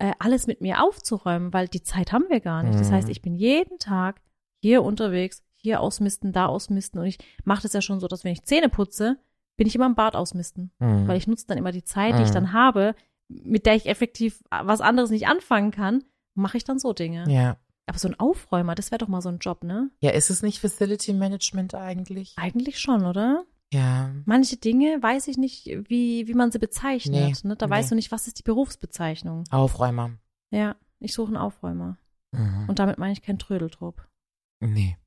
[0.00, 2.80] äh, alles mit mir aufzuräumen, weil die Zeit haben wir gar nicht.
[2.80, 2.94] Das Mhm.
[2.94, 4.20] heißt, ich bin jeden Tag
[4.62, 8.32] hier unterwegs, hier ausmisten, da ausmisten und ich mache das ja schon so, dass wenn
[8.32, 9.18] ich Zähne putze,
[9.56, 11.06] bin ich immer im Bad ausmisten, Mhm.
[11.06, 12.34] weil ich nutze dann immer die Zeit, die ich Mhm.
[12.34, 12.94] dann habe,
[13.28, 16.02] mit der ich effektiv was anderes nicht anfangen kann,
[16.34, 17.24] mache ich dann so Dinge.
[17.28, 17.56] ja.
[17.86, 19.90] Aber so ein Aufräumer, das wäre doch mal so ein Job, ne?
[20.00, 22.34] Ja, ist es nicht Facility Management eigentlich?
[22.36, 23.44] Eigentlich schon, oder?
[23.72, 24.12] Ja.
[24.24, 27.42] Manche Dinge weiß ich nicht, wie, wie man sie bezeichnet.
[27.42, 27.56] Nee, ne?
[27.56, 27.70] Da nee.
[27.70, 29.44] weißt du nicht, was ist die Berufsbezeichnung.
[29.50, 30.18] Aufräumer.
[30.50, 31.96] Ja, ich suche einen Aufräumer.
[32.32, 32.68] Mhm.
[32.68, 34.06] Und damit meine ich keinen Trödeltrupp.
[34.60, 34.98] Nee.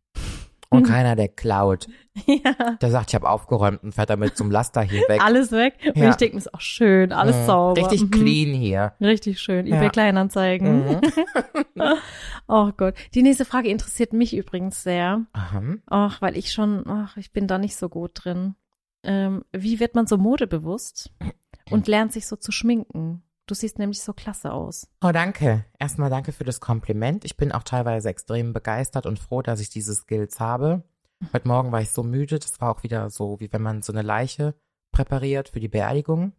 [0.74, 1.88] Und keiner, der klaut.
[2.26, 2.76] ja.
[2.82, 5.22] Der sagt, ich habe aufgeräumt und fährt damit zum Laster hier weg.
[5.24, 5.76] Alles weg.
[5.86, 6.10] Und Ja.
[6.12, 7.46] ich denke mir, ist auch schön, alles Mhm.
[7.46, 7.82] sauber.
[7.82, 8.12] Richtig Mhm.
[8.12, 8.94] clean hier.
[9.02, 9.66] Richtig schön.
[9.68, 9.78] Ja.
[9.78, 10.86] eBay Kleinanzeigen.
[10.86, 11.02] Mhm.
[12.48, 12.96] oh Gott.
[13.14, 15.26] Die nächste Frage interessiert mich übrigens sehr.
[15.34, 15.62] Aha.
[15.88, 18.56] Ach, weil ich schon, ach, ich bin da nicht so gut drin.
[19.04, 21.12] Ähm, wie wird man so modebewusst
[21.70, 23.22] und lernt sich so zu schminken?
[23.54, 24.88] Du siehst nämlich so klasse aus.
[25.04, 25.64] Oh, danke.
[25.78, 27.24] Erstmal danke für das Kompliment.
[27.24, 30.82] Ich bin auch teilweise extrem begeistert und froh, dass ich diese Skills habe.
[31.34, 32.40] Heute Morgen war ich so müde.
[32.40, 34.56] Das war auch wieder so, wie wenn man so eine Leiche
[34.92, 36.34] präpariert für die Beerdigung.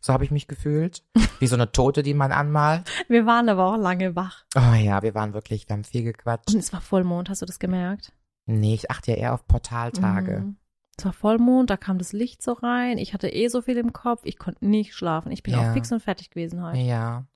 [0.00, 1.02] So habe ich mich gefühlt.
[1.40, 2.88] Wie so eine Tote, die man anmalt.
[3.08, 4.44] Wir waren aber auch lange wach.
[4.54, 6.54] Oh ja, wir waren wirklich, wir haben viel gequatscht.
[6.54, 8.12] Und es war Vollmond, hast du das gemerkt?
[8.46, 10.40] Nee, ich achte ja eher auf Portaltage.
[10.40, 10.56] Mhm.
[10.96, 12.98] Es war Vollmond, da kam das Licht so rein.
[12.98, 15.32] Ich hatte eh so viel im Kopf, ich konnte nicht schlafen.
[15.32, 15.70] Ich bin Ja.
[15.70, 16.78] auch fix und fertig gewesen heute.
[16.78, 17.26] Ja.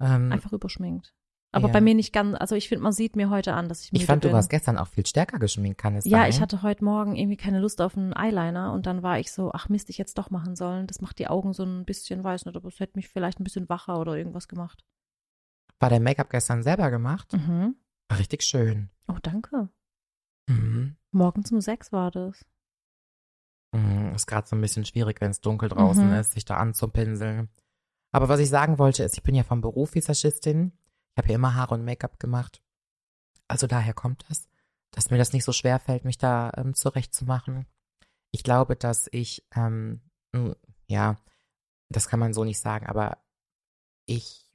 [0.00, 1.12] Ähm, Einfach überschminkt.
[1.52, 1.72] Aber Ja.
[1.72, 4.02] bei mir nicht ganz, also ich finde, man sieht mir heute an, dass ich müde
[4.02, 4.30] ich fand, bin.
[4.30, 6.30] du warst gestern auch viel stärker geschminkt, kann es ja, sein?
[6.30, 9.52] ich hatte heute Morgen irgendwie keine Lust auf einen Eyeliner und dann war ich so,
[9.52, 10.88] ach Mist, ich jetzt doch machen sollen.
[10.88, 13.44] Das macht die Augen so ein bisschen, weiß nicht, aber es hätte mich vielleicht ein
[13.44, 14.84] bisschen wacher oder irgendwas gemacht.
[15.78, 17.32] War dein Make-up gestern selber gemacht?
[17.34, 17.76] Mhm.
[18.18, 18.90] Richtig schön.
[19.06, 19.68] Oh, danke.
[20.48, 20.96] Mhm.
[21.12, 22.44] Morgens um sechs war das.
[23.74, 26.14] Mhm, Ist gerade so ein bisschen schwierig, wenn es dunkel draußen Mhm.
[26.14, 27.48] ist, sich da anzupinseln.
[28.12, 30.72] Aber was ich sagen wollte, ist, ich bin ja vom Beruf Visagistin.
[31.14, 32.62] Ich habe ja immer Haare und Make-up gemacht.
[33.48, 34.48] Also daher kommt das,
[34.92, 37.66] dass mir das nicht so schwer fällt, mich da ähm, zurechtzumachen.
[38.30, 40.00] Ich glaube, dass ich, ähm,
[40.86, 41.16] ja,
[41.88, 43.18] das kann man so nicht sagen, aber
[44.06, 44.48] ich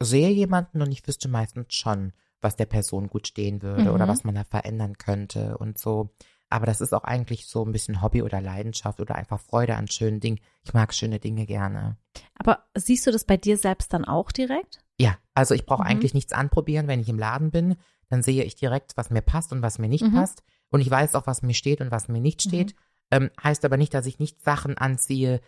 [0.00, 4.10] sehe jemanden und ich wüsste meistens schon, was der Person gut stehen würde oder Mhm.
[4.10, 6.14] was man da verändern könnte und so.
[6.52, 9.88] Aber das ist auch eigentlich so ein bisschen Hobby oder Leidenschaft oder einfach Freude an
[9.88, 10.38] schönen Dingen.
[10.64, 11.96] Ich mag schöne Dinge gerne.
[12.34, 14.80] Aber siehst du das bei dir selbst dann auch direkt?
[14.98, 15.88] Ja, also ich brauche Mhm.
[15.88, 17.76] eigentlich nichts anprobieren, wenn ich im Laden bin.
[18.10, 20.12] Dann sehe ich direkt, was mir passt und was mir nicht Mhm.
[20.12, 20.42] passt.
[20.70, 22.74] Und ich weiß auch, was mir steht und was mir nicht steht.
[23.10, 25.40] Ähm, heißt aber nicht, dass ich nicht Sachen anziehe,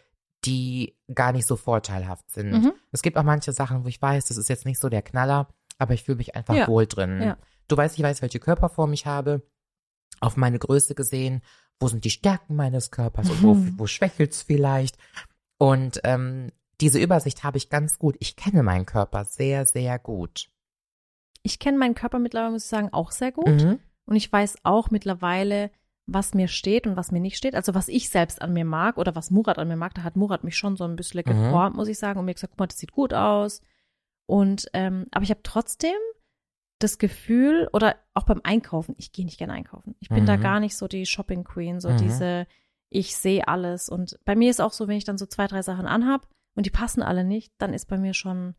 [0.45, 2.51] die gar nicht so vorteilhaft sind.
[2.53, 2.73] Mhm.
[2.93, 5.49] Es gibt auch manche Sachen, wo ich weiß, das ist jetzt nicht so der Knaller,
[5.79, 7.21] aber ich fühle mich einfach Ja, wohl drin.
[7.23, 7.37] ja.
[7.69, 9.43] Du weißt, ich weiß, welche Körperform ich habe,
[10.21, 11.43] auf meine Größe gesehen,
[11.81, 13.75] wo sind die Stärken meines Körpers und wo, Mhm.
[13.79, 14.97] wo schwächelt's vielleicht.
[15.59, 16.51] Und ähm,
[16.81, 18.17] diese Übersicht habe ich ganz gut.
[18.21, 20.49] Ich kenne meinen Körper sehr, sehr gut.
[21.43, 23.63] Ich kenne meinen Körper mittlerweile, muss ich sagen, auch sehr gut.
[23.63, 23.79] Mhm.
[24.07, 25.71] Und ich weiß auch mittlerweile,
[26.07, 27.55] was mir steht und was mir nicht steht.
[27.55, 29.95] Also was ich selbst an mir mag oder was Murat an mir mag.
[29.95, 31.25] Da hat Murat mich schon so ein bisschen Mhm.
[31.45, 33.63] geformt, muss ich sagen, und mir gesagt, guck mal, das sieht gut aus.
[34.27, 35.95] Und ähm, aber ich habe trotzdem
[36.85, 39.95] das Gefühl, oder auch beim Einkaufen, ich gehe nicht gerne einkaufen.
[40.01, 40.41] Ich bin da Mhm.
[40.41, 41.97] gar nicht so die Shopping Queen, so Mhm.
[41.97, 42.47] diese,
[42.91, 43.89] ich sehe alles.
[43.89, 46.67] Und bei mir ist auch so, wenn ich dann so zwei, drei Sachen anhab und
[46.67, 48.55] die passen alle nicht, dann ist bei mir schon,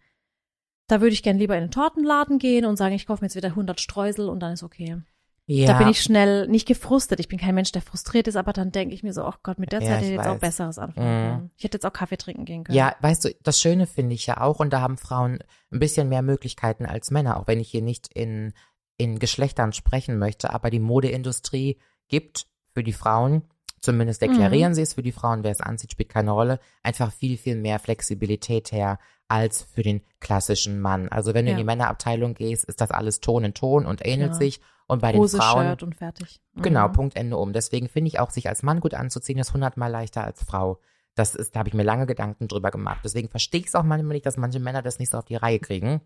[0.87, 3.35] da würde ich gern lieber in den Tortenladen gehen und sagen, ich kaufe mir jetzt
[3.35, 5.01] wieder 100 Streusel und dann ist okay.
[5.47, 7.19] Ja, Da bin ich schnell nicht gefrustet.
[7.19, 9.59] Ich bin kein Mensch, der frustriert ist, aber dann denke ich mir so, ach Gott,
[9.59, 10.39] mit der Ja, Zeit hätte ich jetzt auch.
[10.39, 11.21] Besseres anfangen Mhm.
[11.37, 11.51] können.
[11.57, 12.75] Ich hätte jetzt auch Kaffee trinken gehen können.
[12.77, 15.39] Ja, weißt du, das Schöne finde ich ja auch, und da haben Frauen
[15.71, 18.53] ein bisschen mehr Möglichkeiten als Männer, auch wenn ich hier nicht in,
[18.97, 21.77] in Geschlechtern sprechen möchte, aber die Modeindustrie
[22.07, 23.43] gibt für die Frauen,
[23.81, 27.37] zumindest deklarieren sie es, für die Frauen, wer es anzieht, spielt keine Rolle, einfach viel,
[27.37, 31.07] viel mehr Flexibilität her als für den klassischen Mann.
[31.09, 31.61] Also wenn du in Ja.
[31.61, 34.37] die Männerabteilung gehst, ist das alles Ton in Ton und ähnelt Ja.
[34.37, 34.59] sich.
[34.87, 36.39] Und bei den Hose, Frauen, Shirt und fertig.
[36.53, 36.61] Mhm.
[36.61, 37.53] Genau, Punkt Ende um.
[37.53, 40.79] Deswegen finde ich auch, sich als Mann gut anzuziehen, ist hundertmal leichter als Frau.
[41.15, 42.99] Das ist, da habe ich mir lange Gedanken drüber gemacht.
[43.03, 45.37] Deswegen verstehe ich es auch manchmal nicht, dass manche Männer das nicht so auf die
[45.37, 46.01] Reihe kriegen.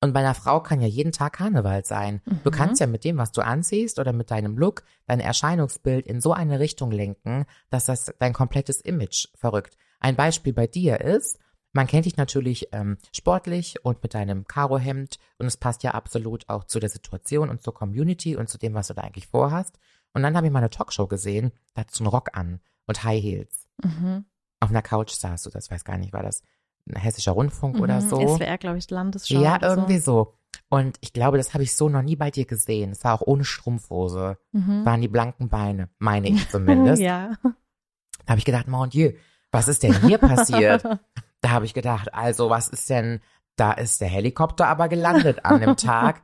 [0.00, 2.22] Und bei einer Frau kann ja jeden Tag Karneval sein.
[2.44, 2.54] Du Mhm.
[2.54, 6.32] kannst ja mit dem, was du anziehst oder mit deinem Look, dein Erscheinungsbild in so
[6.32, 9.76] eine Richtung lenken, dass das dein komplettes Image verrückt.
[9.98, 11.40] Ein Beispiel bei dir ist,
[11.78, 16.48] man kennt dich natürlich ähm, sportlich und mit deinem Karohemd und es passt ja absolut
[16.48, 19.78] auch zu der Situation und zur Community und zu dem, was du da eigentlich vorhast.
[20.12, 22.58] Und dann habe ich mal eine Talkshow gesehen, da hattest du einen Rock an
[22.88, 23.68] und High Heels.
[23.84, 24.24] Mhm.
[24.58, 26.42] Auf einer Couch saß du, das weiß gar nicht, war das
[26.88, 28.08] ein hessischer Rundfunk oder Mhm.
[28.08, 28.36] so?
[28.36, 29.40] SWR, glaube ich, Landesschau.
[29.40, 30.34] Ja, oder irgendwie so.
[30.70, 32.90] Und ich glaube, das habe ich so noch nie bei dir gesehen.
[32.90, 34.36] Es war auch ohne Strumpfhose.
[34.52, 34.58] So.
[34.58, 34.84] Mhm.
[34.84, 37.00] Waren die blanken Beine, meine ich zumindest.
[37.00, 37.34] ja.
[37.44, 39.12] Da habe ich gedacht, mon Dieu,
[39.52, 40.82] was ist denn hier passiert?
[41.40, 43.20] Da habe ich gedacht, also was ist denn,
[43.56, 46.22] da ist der Helikopter aber gelandet an dem Tag.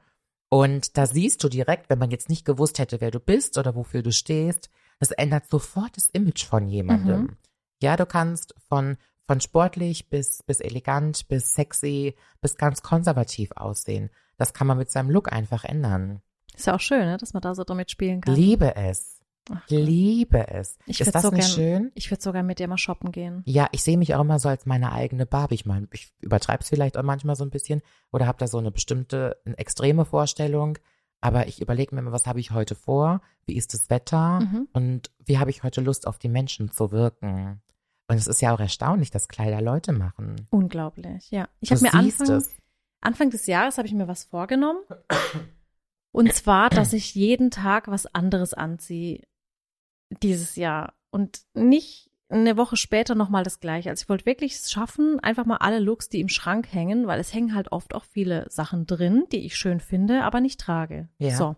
[0.48, 3.74] Und da siehst du direkt, wenn man jetzt nicht gewusst hätte, wer du bist oder
[3.74, 7.20] wofür du stehst, das ändert sofort das Image von jemandem.
[7.20, 7.36] Mhm.
[7.82, 8.96] Ja, du kannst von,
[9.26, 14.10] von sportlich bis, bis elegant, bis sexy, bis ganz konservativ aussehen.
[14.36, 16.22] Das kann man mit seinem Look einfach ändern.
[16.54, 18.34] Ist ja auch schön, ne, dass man da so damit spielen kann.
[18.34, 19.13] Liebe es.
[19.50, 20.78] Ach, Liebe es.
[20.86, 21.92] Ich ist das so nicht gern- schön?
[21.94, 23.42] Ich würde sogar mit dir mal shoppen gehen.
[23.44, 25.56] Ja, ich sehe mich auch immer so als meine eigene Barbie.
[25.56, 28.58] Ich meine, ich übertreibe es vielleicht auch manchmal so ein bisschen oder habe da so
[28.58, 30.78] eine bestimmte, eine extreme Vorstellung.
[31.20, 33.20] Aber ich überlege mir immer, was habe ich heute vor?
[33.46, 34.40] Wie ist das Wetter?
[34.40, 34.68] Mhm.
[34.72, 37.62] Und wie habe ich heute Lust, auf die Menschen zu wirken?
[38.08, 40.46] Und es ist ja auch erstaunlich, dass Kleider Leute machen.
[40.50, 41.48] Unglaublich, ja.
[41.60, 42.50] Ich habe mir Anfang, es.
[43.00, 44.80] Anfang des Jahres habe ich mir was vorgenommen.
[46.12, 49.22] Und zwar, dass ich jeden Tag was anderes anziehe
[50.22, 53.90] dieses Jahr und nicht eine Woche später nochmal das gleiche.
[53.90, 57.20] Also ich wollte wirklich es schaffen, einfach mal alle Looks, die im Schrank hängen, weil
[57.20, 61.08] es hängen halt oft auch viele Sachen drin, die ich schön finde, aber nicht trage.
[61.18, 61.36] Ja.
[61.36, 61.56] So.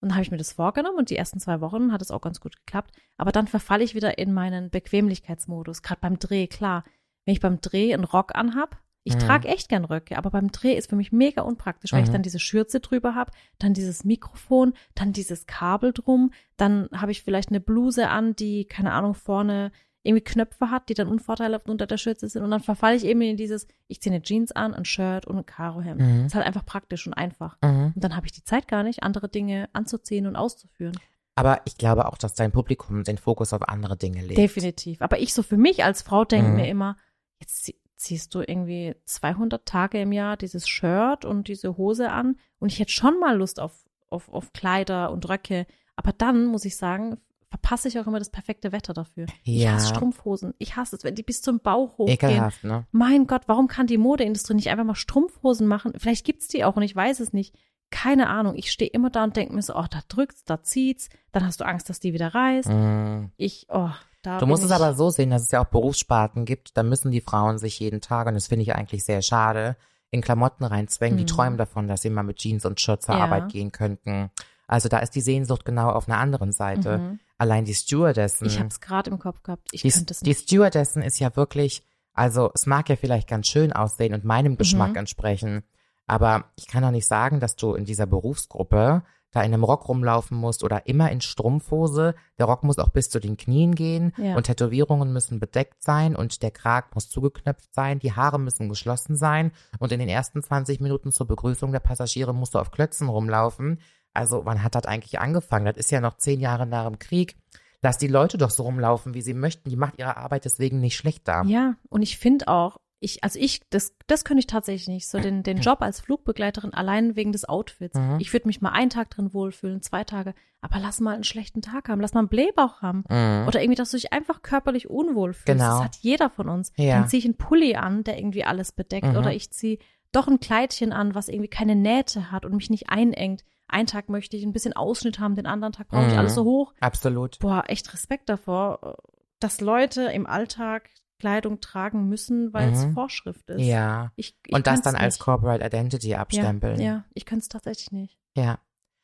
[0.00, 2.20] Und dann habe ich mir das vorgenommen und die ersten zwei Wochen hat es auch
[2.20, 2.92] ganz gut geklappt.
[3.16, 5.82] Aber dann verfalle ich wieder in meinen Bequemlichkeitsmodus.
[5.82, 6.84] Gerade beim Dreh, klar.
[7.24, 9.20] Wenn ich beim Dreh einen Rock anhab, ich Mhm.
[9.20, 12.14] trage echt gern Röcke, aber beim Dreh ist für mich mega unpraktisch, weil ich Mhm.
[12.14, 17.22] dann diese Schürze drüber habe, dann dieses Mikrofon, dann dieses Kabel drum, dann habe ich
[17.22, 19.70] vielleicht eine Bluse an, die, keine Ahnung, vorne
[20.02, 23.20] irgendwie Knöpfe hat, die dann unvorteilhaft unter der Schürze sind und dann verfalle ich eben
[23.22, 26.00] in dieses, ich ziehe eine Jeans an, ein Shirt und ein Karohemd.
[26.00, 26.26] Mhm.
[26.26, 27.56] Ist halt einfach praktisch und einfach.
[27.62, 27.92] Mhm.
[27.94, 30.96] Und dann habe ich die Zeit gar nicht, andere Dinge anzuziehen und auszuführen.
[31.34, 34.38] Aber ich glaube auch, dass dein Publikum den Fokus auf andere Dinge legt.
[34.38, 35.02] Definitiv.
[35.02, 36.56] Aber ich so für mich als Frau denke Mhm.
[36.56, 36.96] mir immer,
[37.40, 42.72] jetzt ziehst du irgendwie 200 Tage im Jahr dieses Shirt und diese Hose an und
[42.72, 45.66] ich hätte schon mal Lust auf, auf, auf Kleider und Röcke.
[45.96, 47.16] Aber dann, muss ich sagen,
[47.48, 49.26] verpasse ich auch immer das perfekte Wetter dafür.
[49.44, 49.72] Ich Ja.
[49.72, 50.52] hasse Strumpfhosen.
[50.58, 52.16] Ich hasse es, wenn die bis zum Bauch hochgehen.
[52.18, 52.86] Ekelhaft, ne?
[52.92, 55.92] Mein Gott, warum kann die Modeindustrie nicht einfach mal Strumpfhosen machen?
[55.96, 57.54] Vielleicht gibt's die auch und ich weiß es nicht.
[57.90, 58.56] Keine Ahnung.
[58.56, 61.08] Ich stehe immer da und denke mir so, oh, da drückt's, da zieht's.
[61.32, 62.68] Dann hast du Angst, dass die wieder reißt.
[62.68, 63.30] Mhm.
[63.36, 63.90] Ich, oh,
[64.26, 67.10] da Du musst es aber so sehen, dass es ja auch Berufssparten gibt, da müssen
[67.10, 69.76] die Frauen sich jeden Tag, und das finde ich eigentlich sehr schade,
[70.10, 71.28] in Klamotten reinzwängen, die Mhm.
[71.28, 73.22] träumen davon, dass sie mal mit Jeans und Shirt zur Ja.
[73.24, 74.30] Arbeit gehen könnten.
[74.68, 76.98] Also da ist die Sehnsucht genau auf einer anderen Seite.
[76.98, 77.20] Mhm.
[77.38, 78.46] Allein die Stewardessen.
[78.46, 79.68] Ich habe es gerade im Kopf gehabt.
[79.72, 80.42] Ich die, könnte es die nicht.
[80.42, 84.90] Stewardessen ist ja wirklich, also es mag ja vielleicht ganz schön aussehen und meinem Geschmack
[84.92, 84.96] Mhm.
[84.96, 85.62] entsprechen,
[86.06, 89.02] aber ich kann doch nicht sagen, dass du in dieser Berufsgruppe
[89.44, 92.14] in einem Rock rumlaufen musst oder immer in Strumpfhose.
[92.38, 94.36] Der Rock muss auch bis zu den Knien gehen Ja.
[94.36, 99.16] und Tätowierungen müssen bedeckt sein und der Krag muss zugeknöpft sein, die Haare müssen geschlossen
[99.16, 103.08] sein und in den ersten 20 Minuten zur Begrüßung der Passagiere musst du auf Klötzen
[103.08, 103.80] rumlaufen.
[104.14, 105.66] Also wann hat das eigentlich angefangen?
[105.66, 107.36] Das ist ja noch zehn Jahre nach dem Krieg.
[107.82, 109.68] Lass die Leute doch so rumlaufen, wie sie möchten.
[109.68, 111.44] Die macht ihre Arbeit deswegen nicht schlechter.
[111.46, 115.06] Ja, und ich finde auch, ich, also ich, das, das könnte ich tatsächlich nicht.
[115.08, 117.98] So den, den Job als Flugbegleiterin allein wegen des Outfits.
[117.98, 118.16] Mhm.
[118.20, 121.60] Ich würde mich mal einen Tag drin wohlfühlen, zwei Tage, aber lass mal einen schlechten
[121.60, 123.04] Tag haben, lass mal einen Blähbauch haben.
[123.08, 123.46] Mhm.
[123.46, 125.46] Oder irgendwie, dass du dich einfach körperlich unwohl fühlst.
[125.46, 125.76] Genau.
[125.76, 126.72] Das hat jeder von uns.
[126.76, 126.98] Ja.
[126.98, 129.08] Dann ziehe ich einen Pulli an, der irgendwie alles bedeckt.
[129.08, 129.16] Mhm.
[129.16, 129.78] Oder ich ziehe
[130.12, 133.44] doch ein Kleidchen an, was irgendwie keine Nähte hat und mich nicht einengt.
[133.68, 136.18] Einen Tag möchte ich ein bisschen Ausschnitt haben, den anderen Tag brauche ich Mhm.
[136.20, 136.72] alles so hoch.
[136.80, 137.38] Absolut.
[137.40, 138.96] Boah, echt Respekt davor,
[139.40, 140.88] dass Leute im Alltag
[141.18, 142.92] Kleidung tragen müssen, weil es Mhm.
[142.92, 143.62] Vorschrift ist.
[143.62, 144.12] Ja.
[144.16, 145.18] Ich, ich Und das dann als.
[145.18, 146.78] Corporate Identity abstempeln.
[146.80, 148.18] Ja, ja ich könnte es tatsächlich nicht.
[148.36, 148.58] Ja.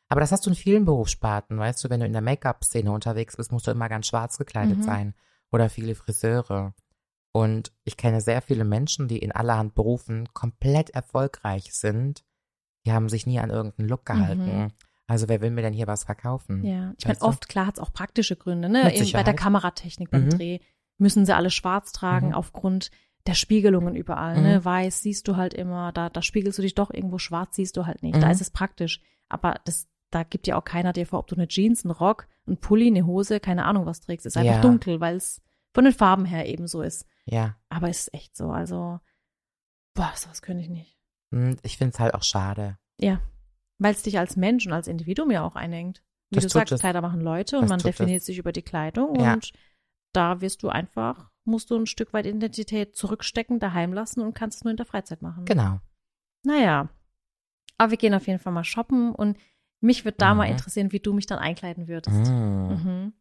[0.08, 3.36] Aber das hast du in vielen Berufssparten, weißt du, wenn du in der Make-up-Szene unterwegs
[3.38, 4.82] bist, musst du immer ganz schwarz gekleidet Mhm.
[4.82, 5.14] sein.
[5.50, 6.74] Oder viele Friseure.
[7.32, 12.24] Und ich kenne sehr viele Menschen, die in allerhand Berufen komplett erfolgreich sind.
[12.84, 14.44] Die haben sich nie an irgendeinen Look gehalten.
[14.64, 14.68] Mhm.
[15.06, 16.62] Also wer will mir denn hier was verkaufen?
[16.64, 18.94] Ja, ich meine, oft, klar, hat es auch praktische Gründe, ne?
[18.94, 19.34] In, bei der.
[19.34, 20.30] Kameratechnik, beim Mhm.
[20.30, 20.58] Dreh
[21.02, 22.34] müssen sie alle schwarz tragen Mhm.
[22.34, 22.90] aufgrund
[23.26, 24.42] der Spiegelungen überall, Mhm.
[24.42, 24.64] ne?
[24.64, 27.86] Weiß siehst du halt immer, da, da spiegelst du dich doch irgendwo, schwarz siehst du
[27.86, 28.16] halt nicht.
[28.16, 28.20] Mhm.
[28.20, 29.00] Da ist es praktisch.
[29.28, 32.26] Aber das, da gibt ja auch keiner dir vor, ob du eine Jeans, einen Rock,
[32.46, 34.26] einen Pulli, eine Hose, keine Ahnung was trägst.
[34.26, 34.60] Ist einfach Ja.
[34.60, 35.40] dunkel, weil es
[35.74, 37.06] von den Farben her eben so ist.
[37.24, 37.56] Ja.
[37.68, 38.98] Aber es ist echt so, also,
[39.94, 40.98] boah, sowas könnte ich nicht.
[41.32, 42.78] Hm, Ich finde es halt auch schade.
[42.98, 43.20] Ja.
[43.78, 46.02] Weil es dich als Mensch und als Individuum ja auch einengt.
[46.30, 46.80] Wie Das du sagst, es.
[46.80, 47.96] Kleider machen Leute und Das man tut es.
[47.96, 49.34] definiert sich über die Kleidung Ja.
[49.34, 49.52] und
[50.12, 54.58] da wirst du einfach, musst du ein Stück weit Identität zurückstecken, daheim lassen und kannst
[54.58, 55.44] es nur in der Freizeit machen.
[55.44, 55.80] Genau.
[56.44, 56.88] Naja.
[57.78, 59.38] Aber wir gehen auf jeden Fall mal shoppen und
[59.80, 60.52] mich würde da mal Mhm.
[60.52, 62.30] interessieren, wie du mich dann einkleiden würdest.
[62.30, 62.68] Mm.
[62.68, 63.12] Mhm.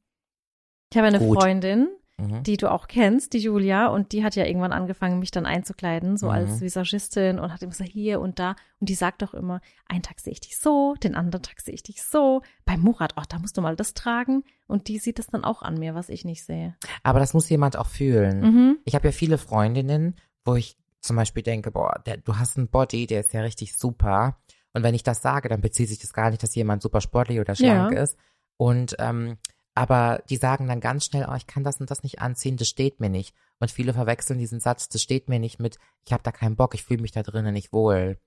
[0.92, 1.40] Ich habe eine Gut.
[1.40, 1.88] Freundin,
[2.22, 2.44] Mhm.
[2.44, 6.18] die du auch kennst, die Julia, und die hat ja irgendwann angefangen, mich dann einzukleiden,
[6.18, 6.32] so Mhm.
[6.32, 8.56] als Visagistin und hat immer gesagt, hier und da.
[8.80, 11.74] Und die sagt doch immer, einen Tag sehe ich dich so, den anderen Tag sehe
[11.74, 12.42] ich dich so.
[12.66, 14.44] Bei Murat, oh, da musst du mal das tragen.
[14.68, 16.76] Und die sieht das dann auch an mir, was ich nicht sehe.
[17.04, 18.42] Aber das muss jemand auch fühlen.
[18.42, 18.78] Mhm.
[18.86, 20.16] Ich habe ja viele Freundinnen,
[20.46, 23.76] wo ich zum Beispiel denke, boah, der, du hast einen Body, der ist ja richtig
[23.76, 24.38] super.
[24.74, 27.40] Und wenn ich das sage, dann bezieht sich das gar nicht, dass jemand super sportlich
[27.40, 28.02] oder schlank Ja.
[28.04, 28.18] ist.
[28.58, 29.38] Und ähm,
[29.74, 32.68] aber die sagen dann ganz schnell, oh, ich kann das und das nicht anziehen, das
[32.68, 33.36] steht mir nicht.
[33.60, 36.74] Und viele verwechseln diesen Satz, das steht mir nicht mit, ich habe da keinen Bock,
[36.74, 38.20] ich fühle mich da drinnen nicht wohl.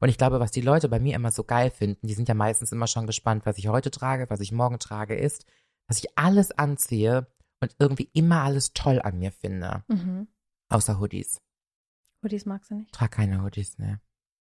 [0.00, 2.34] Und ich glaube, was die Leute bei mir immer so geil finden, die sind ja
[2.34, 5.46] meistens immer schon gespannt, was ich heute trage, was ich morgen trage, ist,
[5.86, 7.26] dass ich alles anziehe
[7.60, 9.84] und irgendwie immer alles toll an mir finde.
[9.88, 10.28] Mhm.
[10.68, 11.40] Außer Hoodies.
[12.22, 12.92] Hoodies magst du nicht?
[12.92, 14.00] Trag keine Hoodies, ne.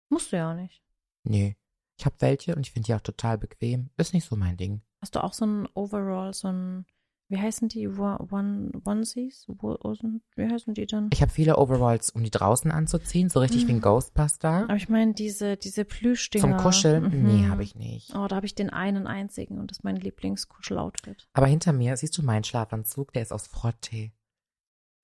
[0.09, 0.83] Musst du ja auch nicht.
[1.25, 1.57] Nee.
[1.97, 3.91] Ich habe welche und ich finde die auch total bequem.
[3.97, 4.83] Ist nicht so mein Ding.
[5.01, 6.85] Hast du auch so ein Overall, so ein,
[7.29, 9.47] wie heißen die, One, one, Onesies?
[9.49, 11.11] Wie heißen die dann?
[11.13, 13.83] Ich habe viele Overalls, um die draußen anzuziehen, so richtig wie ein Mhm.
[13.83, 14.65] Ghostbuster.
[14.65, 16.49] Aber ich meine, diese, diese Plüschdinger.
[16.49, 17.05] Zum Kuscheln?
[17.05, 17.23] Mhm.
[17.25, 18.15] Nee, habe ich nicht.
[18.17, 21.29] Oh, da habe ich den einen einzigen und das ist mein Lieblingskuscheloutfit.
[21.35, 23.13] Aber hinter mir, siehst du meinen Schlafanzug?
[23.13, 24.13] Der ist aus Frottee.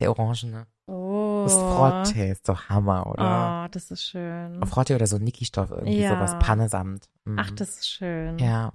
[0.00, 0.66] Der orangene.
[0.86, 1.42] Oh.
[1.44, 3.64] Das ist Frottee, ist doch Hammer, oder?
[3.64, 4.64] Oh, das ist schön.
[4.66, 6.10] Frottee oder so Niki-Stoff, irgendwie Ja.
[6.14, 7.08] sowas, Pannesamt.
[7.24, 7.38] Mhm.
[7.38, 8.38] Ach, das ist schön.
[8.38, 8.72] Ja.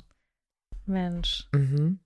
[0.90, 1.48] Mensch.
[1.54, 2.00] Mhm.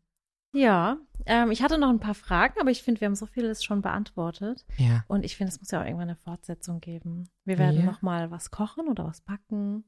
[0.56, 3.64] Ja, ähm, ich hatte noch ein paar Fragen, aber ich finde, wir haben so vieles
[3.64, 4.66] schon beantwortet.
[4.78, 5.04] Ja.
[5.08, 7.28] Und ich finde, es muss ja auch irgendwann eine Fortsetzung geben.
[7.44, 7.86] Wir werden Ja.
[7.86, 9.84] noch mal was kochen oder was backen.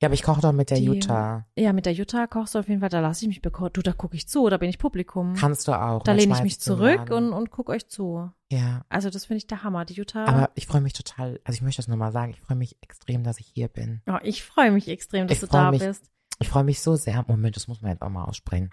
[0.00, 1.46] Ja, aber ich koche doch mit der Die- Jutta.
[1.58, 3.74] Ja, mit der Jutta kochst du auf jeden Fall, da lasse ich mich bekochen.
[3.74, 5.34] Du, da gucke ich zu, da bin ich Publikum.
[5.34, 6.02] Kannst du auch.
[6.04, 8.30] da lehne ich mich zurück und, und gucke euch zu.
[8.50, 8.86] Ja.
[8.88, 9.84] Also das finde ich der Hammer.
[9.84, 10.24] Die Jutta.
[10.24, 13.22] Aber ich freue mich total, also ich möchte das nochmal sagen, ich freue mich extrem,
[13.22, 14.00] dass ich hier bin.
[14.06, 15.80] oh, ich freue mich extrem, dass Ich du da mich.
[15.82, 16.10] bist.
[16.40, 17.24] Ich freue mich so sehr.
[17.28, 18.70] Moment, das muss man jetzt auch mal aussprechen.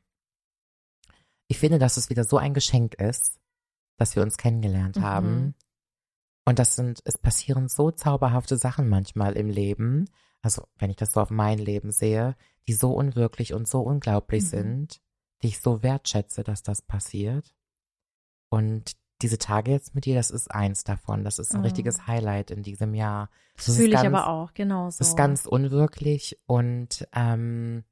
[1.48, 3.40] Ich finde, dass es wieder so ein Geschenk ist,
[3.98, 5.02] dass wir uns kennengelernt Mhm.
[5.02, 5.56] haben.
[6.46, 10.10] Und das sind, es passieren so zauberhafte Sachen manchmal im Leben.
[10.42, 12.38] Also, wenn ich das so auf mein Leben sehe,
[12.68, 14.48] die so unwirklich und so unglaublich Mhm.
[14.48, 15.02] sind,
[15.42, 17.54] die ich so wertschätze, dass das passiert.
[18.50, 21.24] Und diese Tage jetzt mit dir, das ist eins davon.
[21.24, 21.64] Das ist ein Oh.
[21.64, 23.30] richtiges Highlight in diesem Jahr.
[23.56, 25.00] Das, ist fühle ich ganz- aber auch, genauso.
[25.00, 27.84] Das ist ganz unwirklich und ähm,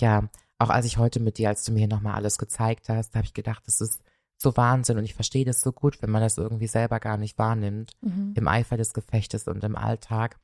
[0.00, 0.28] ja,
[0.58, 3.24] auch als ich heute mit dir, als du mir hier nochmal alles gezeigt hast, habe
[3.24, 4.00] ich gedacht, das ist
[4.40, 7.38] so Wahnsinn und ich verstehe das so gut, wenn man das irgendwie selber gar nicht
[7.38, 8.34] wahrnimmt, Mhm.
[8.36, 10.38] im Eifer des Gefechtes und im Alltag.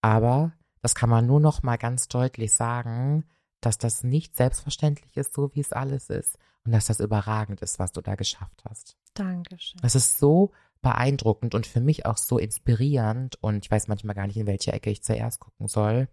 [0.00, 3.24] Aber das kann man nur noch mal ganz deutlich sagen,
[3.64, 7.78] dass das nicht selbstverständlich ist, so wie es alles ist und dass das überragend ist,
[7.78, 8.96] was du da geschafft hast.
[9.14, 9.80] Dankeschön.
[9.82, 10.52] Das ist so
[10.82, 14.72] beeindruckend und für mich auch so inspirierend und ich weiß manchmal gar nicht, in welche
[14.72, 16.08] Ecke ich zuerst gucken soll.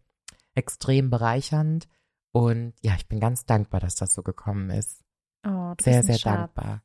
[0.55, 1.87] Extrem bereichernd
[2.31, 5.03] und ja, ich bin ganz dankbar, dass das so gekommen ist.
[5.45, 6.35] Oh, du Sehr, ein sehr Schatz.
[6.53, 6.83] dankbar.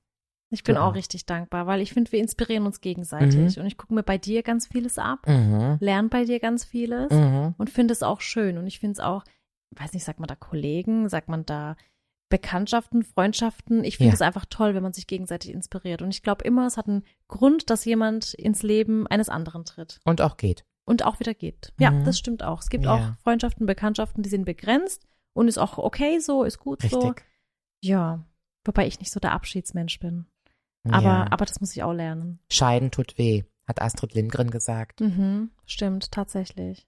[0.50, 0.94] Ich bin Du auch auch.
[0.94, 3.58] richtig dankbar, weil ich finde, wir inspirieren uns gegenseitig.
[3.58, 5.78] Und ich gucke mir bei dir ganz vieles ab, Mhm.
[5.80, 7.54] lerne bei dir ganz vieles Mhm.
[7.58, 8.56] und finde es auch schön.
[8.58, 9.24] Und ich finde es auch,
[9.70, 11.76] weiß nicht, sagt man da Kollegen, sagt man da
[12.30, 13.84] Bekanntschaften, Freundschaften.
[13.84, 14.14] Ich finde Ja.
[14.14, 16.02] es einfach toll, wenn man sich gegenseitig inspiriert.
[16.02, 20.00] Und ich glaube immer, es hat einen Grund, dass jemand ins Leben eines anderen tritt
[20.04, 20.64] Und auch geht.
[20.84, 21.72] und auch wieder geht.
[21.78, 22.04] Ja, Mhm.
[22.04, 22.60] das stimmt auch.
[22.60, 22.94] Es gibt Ja.
[22.94, 26.98] auch Freundschaften, Bekanntschaften, die sind begrenzt und ist auch okay so, ist gut so.
[26.98, 27.24] Richtig.
[27.82, 28.24] Ja,
[28.64, 30.26] wobei ich nicht so der Abschiedsmensch bin.
[30.86, 31.26] Aber, ja.
[31.30, 32.40] aber das muss ich auch lernen.
[32.50, 35.00] Scheiden tut weh, hat Astrid Lindgren gesagt.
[35.00, 36.86] Mhm, stimmt, tatsächlich.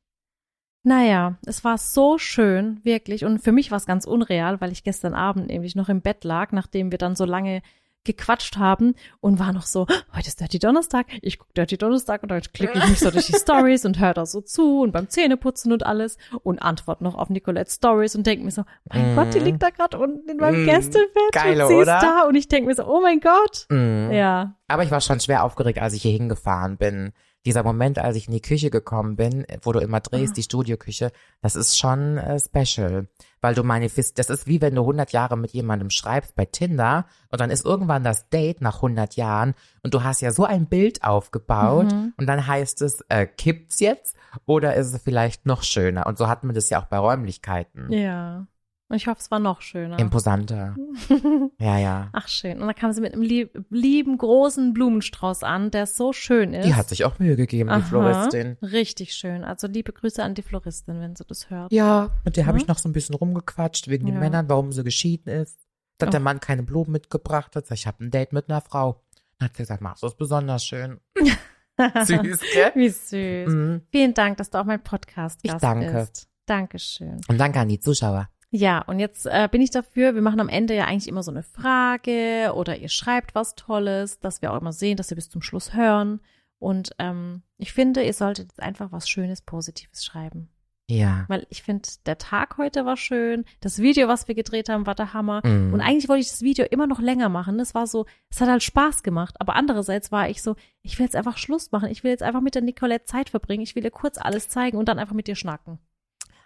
[0.86, 3.24] Naja, es war so schön, wirklich.
[3.24, 6.22] Und für mich war es ganz unreal, weil ich gestern Abend nämlich noch im Bett
[6.22, 7.60] lag, nachdem wir dann so lange
[8.04, 12.28] gequatscht haben und war noch so, heute ist Dirty Donnerstag, ich gucke Dirty Donnerstag und
[12.30, 15.08] dann klicke ich mich so durch die Stories und höre da so zu und beim
[15.08, 19.16] Zähneputzen und alles und antworte noch auf Nicolettes Stories und denke mir so, mein Mhm.
[19.16, 22.22] Gott, die liegt da gerade unten in meinem Mhm, Gästebett geil, und sie ist da
[22.28, 23.66] und ich denke mir so, oh mein Gott.
[23.70, 24.12] Mhm.
[24.12, 27.12] Ja, Aber ich war schon schwer aufgeregt, als ich hier hingefahren bin.
[27.46, 30.34] Dieser Moment, als ich in die Küche gekommen bin, wo du immer drehst, Ah.
[30.34, 33.06] die Studioküche, das ist schon äh, special.
[33.40, 37.06] Weil du manifest, das ist wie wenn du 100 Jahre mit jemandem schreibst bei Tinder
[37.30, 40.66] und dann ist irgendwann das Date nach 100 Jahren und du hast ja so ein
[40.66, 42.12] Bild aufgebaut Mhm.
[42.16, 44.16] und dann heißt es, äh, kippt's jetzt
[44.46, 46.06] oder ist es vielleicht noch schöner?
[46.06, 47.92] Und so hatten wir das ja auch bei Räumlichkeiten.
[47.92, 48.46] ja.
[48.88, 49.98] Und ich hoffe, es war noch schöner.
[49.98, 50.76] Imposanter.
[51.58, 52.08] ja, ja.
[52.12, 52.60] Ach, schön.
[52.60, 56.64] Und dann kam sie mit einem lieb, lieben, großen Blumenstrauß an, der so schön ist.
[56.66, 57.80] Die hat sich auch Mühe gegeben, die Aha.
[57.80, 58.56] Floristin.
[58.62, 59.42] Richtig schön.
[59.42, 61.72] Also liebe Grüße an die Floristin, wenn sie das hört.
[61.72, 62.62] Ja, mit der habe Ja.
[62.62, 64.20] ich noch so ein bisschen rumgequatscht wegen den Ja.
[64.20, 65.58] Männern, warum sie geschieden ist.
[65.98, 66.10] Dass Oh.
[66.10, 67.68] der Mann keine Blumen mitgebracht hat.
[67.72, 69.02] Ich habe ein Date mit einer Frau.
[69.38, 71.00] Dann hat sie gesagt, machst du es besonders schön.
[71.16, 72.72] Süß, gell?
[72.74, 73.52] Wie süß.
[73.52, 73.82] Mhm.
[73.90, 75.92] Vielen Dank, dass du auch mein Podcast Ich danke.
[75.92, 76.28] bist.
[76.46, 77.20] Dankeschön.
[77.28, 78.28] Und danke an die Zuschauer.
[78.50, 81.30] Ja, und jetzt äh, bin ich dafür, wir machen am Ende ja eigentlich immer so
[81.30, 85.28] eine Frage oder ihr schreibt was Tolles, dass wir auch immer sehen, dass wir bis
[85.28, 86.20] zum Schluss hören.
[86.58, 90.48] Und ähm, ich finde, ihr solltet jetzt einfach was Schönes, Positives schreiben.
[90.88, 91.24] Ja.
[91.26, 94.94] Weil ich finde, der Tag heute war schön, das Video, was wir gedreht haben, war
[94.94, 95.44] der Hammer.
[95.44, 95.74] Mhm.
[95.74, 97.58] Und eigentlich wollte ich das Video immer noch länger machen.
[97.58, 99.34] Es war so, es hat halt Spaß gemacht.
[99.40, 101.90] Aber andererseits war ich so, ich will jetzt einfach Schluss machen.
[101.90, 103.64] Ich will jetzt einfach mit der Nicolette Zeit verbringen.
[103.64, 105.80] Ich will ihr kurz alles zeigen und dann einfach mit ihr schnacken.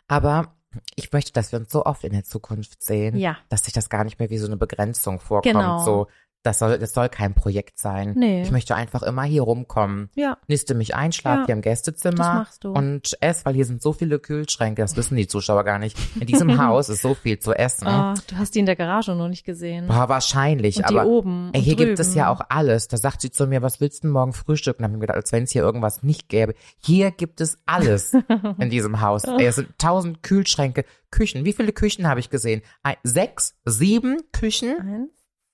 [0.09, 0.57] Aber
[0.95, 3.37] ich möchte, dass wir uns so oft in der Zukunft sehen, Ja.
[3.49, 5.53] dass sich das gar nicht mehr wie so eine Begrenzung vorkommt.
[5.53, 5.85] Genau.
[5.85, 6.07] So,
[6.43, 8.15] das soll, das soll kein Projekt sein.
[8.17, 8.43] Nee.
[8.43, 10.09] Ich möchte einfach immer hier rumkommen.
[10.15, 12.73] Ja, Niste mich ein, schlaf Ja, hier im Gästezimmer das machst du.
[12.73, 15.99] und ess, weil hier sind so viele Kühlschränke, das wissen die Zuschauer gar nicht.
[16.19, 17.87] In diesem Haus ist so viel zu essen.
[17.87, 19.87] Ah, du hast die in der Garage noch nicht gesehen.
[19.87, 21.51] Boah, wahrscheinlich, und die aber oben.
[21.53, 22.19] ey, hier gibt es drüben.
[22.19, 22.89] ja auch alles.
[22.89, 24.83] Da sagt sie zu mir, was willst du denn morgen frühstücken?
[24.83, 26.55] Dann habe ich mir gedacht, als wenn es hier irgendwas nicht gäbe.
[26.79, 28.13] Hier gibt es alles
[28.59, 29.25] in diesem Haus.
[29.25, 31.45] Ey, es sind tausend Kühlschränke, Küchen.
[31.45, 32.63] Wie viele Küchen habe ich gesehen?
[32.83, 34.79] Ein, sechs, sieben Küchen?
[34.81, 35.11] Eins,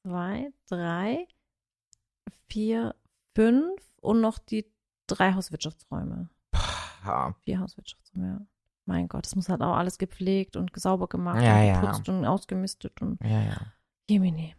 [0.07, 1.27] zwei, drei,
[2.49, 2.95] vier,
[3.35, 4.67] fünf und noch die
[5.09, 6.29] drei Hauswirtschaftsräume.
[7.05, 7.35] Ja.
[7.45, 8.47] Vier Hauswirtschaftsräume, ja.
[8.85, 11.81] Mein Gott, das muss halt auch alles gepflegt und sauber gemacht Ja, und ja.
[11.81, 13.57] geputzt und ausgemistet und Ja, ja.
[14.09, 14.55] Jemini.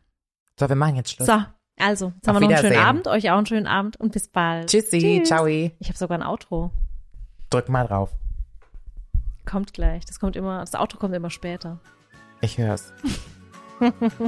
[0.60, 1.28] So, wir machen jetzt Schluss.
[1.28, 1.42] So,
[1.80, 2.86] also, jetzt Auf haben wir noch einen schönen.
[2.86, 4.70] Abend, euch auch einen schönen Abend und bis bald.
[4.70, 5.28] Tschüssi, Tschüss.
[5.30, 5.46] ciao.
[5.46, 6.72] Ich habe sogar ein Outro.
[7.50, 8.14] Drück mal drauf.
[9.46, 10.04] Kommt gleich.
[10.06, 11.80] Das kommt immer, das Outro kommt immer später.
[12.42, 12.92] Ich hör's.
[13.80, 14.28] Ha ha ha.